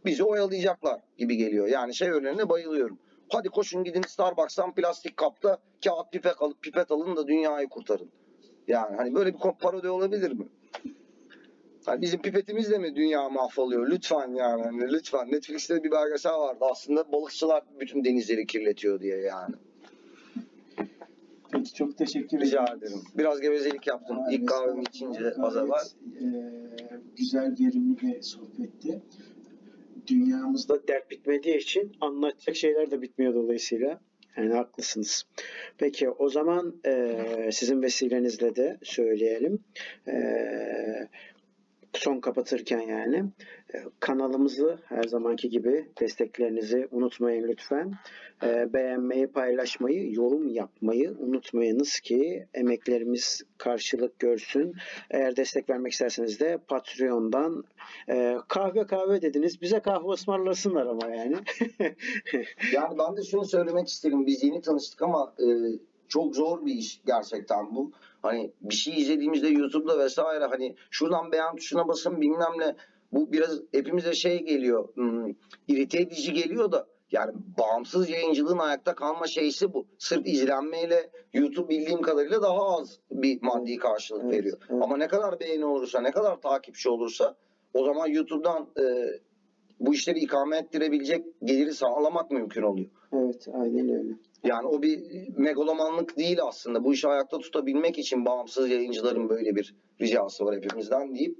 bizi 0.05 0.23
oyalayacaklar 0.23 1.01
gibi 1.17 1.37
geliyor. 1.37 1.67
Yani 1.67 1.95
şey 1.95 2.09
örneğine 2.09 2.49
bayılıyorum. 2.49 2.99
Hadi 3.29 3.49
koşun 3.49 3.83
gidin 3.83 4.01
Starbucks'tan 4.01 4.73
plastik 4.75 5.17
kapta 5.17 5.57
kağıt 5.83 6.11
pipet 6.11 6.41
alıp 6.41 6.61
pipet 6.61 6.91
alın 6.91 7.15
da 7.15 7.27
dünyayı 7.27 7.69
kurtarın. 7.69 8.09
Yani 8.67 8.95
hani 8.95 9.15
böyle 9.15 9.33
bir 9.33 9.39
parodi 9.59 9.89
olabilir 9.89 10.31
mi? 10.31 10.47
Hani 11.85 12.01
bizim 12.01 12.21
pipetimizle 12.21 12.77
mi 12.77 12.95
dünya 12.95 13.29
mahvoluyor? 13.29 13.89
Lütfen 13.89 14.35
yani 14.35 14.63
hani 14.63 14.91
lütfen. 14.93 15.31
Netflix'te 15.31 15.83
bir 15.83 15.91
belgesel 15.91 16.31
vardı 16.33 16.65
aslında 16.71 17.11
balıkçılar 17.11 17.63
bütün 17.79 18.03
denizleri 18.03 18.45
kirletiyor 18.45 18.99
diye 18.99 19.17
yani. 19.17 19.55
Peki 21.51 21.73
çok 21.73 21.97
teşekkür 21.97 22.39
Rica 22.39 22.63
ederim. 22.63 22.77
ederim. 22.77 23.01
Biraz 23.17 23.41
gevezelik 23.41 23.87
yaptım. 23.87 24.17
İlk 24.31 24.47
kahvemi 24.47 24.81
içince 24.81 25.33
az 25.37 25.57
evvel. 25.57 25.85
Güzel 27.17 27.55
verimli 27.59 28.01
bir 28.01 28.21
sohbetti. 28.21 29.01
Dünyamızda 30.07 30.75
Da 30.75 30.87
dert 30.87 31.11
bitmediği 31.11 31.57
için 31.57 31.91
anlatacak 32.01 32.55
şeyler 32.55 32.91
de 32.91 33.01
bitmiyor 33.01 33.33
dolayısıyla. 33.33 33.99
Yani 34.37 34.53
haklısınız. 34.53 35.23
Peki 35.77 36.09
o 36.09 36.29
zaman 36.29 36.75
e, 36.85 37.49
sizin 37.51 37.81
vesilenizle 37.81 38.55
de 38.55 38.77
söyleyelim. 38.83 39.59
E, 40.07 40.13
son 41.93 42.19
kapatırken 42.19 42.79
yani 42.79 43.25
e, 43.73 43.77
kanalımızı 43.99 44.79
her 44.85 45.03
zamanki 45.03 45.49
gibi 45.49 45.89
desteklerinizi 46.01 46.87
unutmayın 46.91 47.47
lütfen. 47.47 47.93
E, 48.43 48.73
beğenmeyi, 48.73 49.27
paylaşmayı, 49.27 50.13
yorum 50.13 50.47
yapmayı 50.47 51.15
unutmayınız 51.19 51.99
ki 51.99 52.47
emeklerimiz 52.53 53.41
karşılık 53.57 54.19
görsün. 54.19 54.73
Eğer 55.11 55.35
destek 55.35 55.69
vermek 55.69 55.91
isterseniz 55.91 56.39
de 56.39 56.57
Patreon'dan 56.67 57.63
e, 58.09 58.37
kahve 58.47 58.87
kahve 58.87 59.21
dediniz. 59.21 59.61
Bize 59.61 59.79
kahve 59.79 60.09
ısmarlasınlar 60.09 60.85
ama 60.85 61.15
yani. 61.15 61.35
Yani 62.73 62.97
ben 62.99 63.17
de 63.17 63.23
şunu 63.23 63.45
söylemek 63.45 63.87
isterim. 63.87 64.25
Biz 64.25 64.43
yeni 64.43 64.61
tanıştık 64.61 65.01
ama 65.01 65.33
çok 66.07 66.35
zor 66.35 66.65
bir 66.65 66.73
iş 66.73 67.01
gerçekten 67.05 67.75
bu. 67.75 67.91
Hani 68.21 68.51
bir 68.61 68.75
şey 68.75 69.01
izlediğimizde 69.01 69.47
YouTube'da 69.47 69.99
vesaire 69.99 70.45
hani 70.45 70.75
şuradan 70.91 71.31
beğen 71.31 71.55
tuşuna 71.55 71.87
basın 71.87 72.21
bilmem 72.21 72.53
ne. 72.57 72.75
Bu 73.11 73.31
biraz 73.31 73.59
hepimize 73.71 74.13
şey 74.13 74.43
geliyor. 74.43 74.87
Hmm, 74.93 75.27
irite 75.67 75.99
edici 75.99 76.33
geliyor 76.33 76.71
da 76.71 76.87
yani 77.11 77.31
bağımsız 77.57 78.09
yayıncılığın 78.09 78.57
ayakta 78.57 78.95
kalma 78.95 79.27
şeysi 79.27 79.73
bu. 79.73 79.87
Sırf 79.97 80.27
izlenmeyle 80.27 81.11
YouTube 81.33 81.69
bildiğim 81.69 82.01
kadarıyla 82.01 82.41
daha 82.41 82.77
az 82.77 82.99
bir 83.11 83.41
maddi 83.41 83.77
karşılık 83.77 84.23
Evet, 84.23 84.33
veriyor. 84.33 84.57
evet. 84.69 84.83
Ama 84.83 84.97
ne 84.97 85.07
kadar 85.07 85.39
beğeni 85.39 85.65
olursa, 85.65 86.01
ne 86.01 86.11
kadar 86.11 86.41
takipçi 86.41 86.89
olursa 86.89 87.35
o 87.73 87.85
zaman 87.85 88.07
YouTube'dan 88.07 88.69
e, 88.79 88.83
bu 89.79 89.93
işleri 89.93 90.19
ikame 90.19 90.57
ettirebilecek 90.57 91.25
geliri 91.43 91.73
sağlamak 91.73 92.31
mümkün 92.31 92.61
oluyor. 92.61 92.89
Evet 93.13 93.47
aynen 93.53 93.89
öyle. 93.89 94.13
Yani 94.43 94.67
o 94.67 94.81
bir 94.81 95.27
megalomanlık 95.37 96.17
değil 96.17 96.37
aslında. 96.43 96.83
Bu 96.83 96.93
işi 96.93 97.07
ayakta 97.07 97.39
tutabilmek 97.39 97.97
için 97.97 98.25
bağımsız 98.25 98.69
yayıncıların 98.69 99.29
böyle 99.29 99.55
bir 99.55 99.75
ricası 100.01 100.45
var 100.45 100.55
hepimizden 100.55 101.15
deyip 101.15 101.37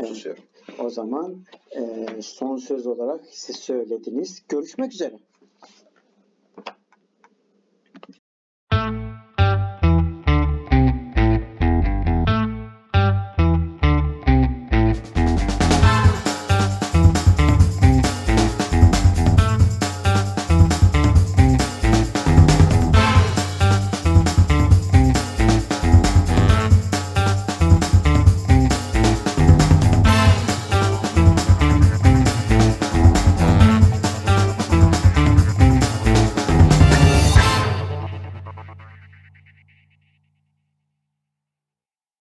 Evet. 0.00 0.10
susuyorum. 0.10 0.42
O 0.78 0.90
zaman 0.90 1.44
e, 1.70 2.06
son 2.22 2.56
söz 2.56 2.86
olarak 2.86 3.20
siz 3.30 3.56
söylediniz. 3.56 4.42
Görüşmek 4.48 4.92
üzere. 4.92 5.18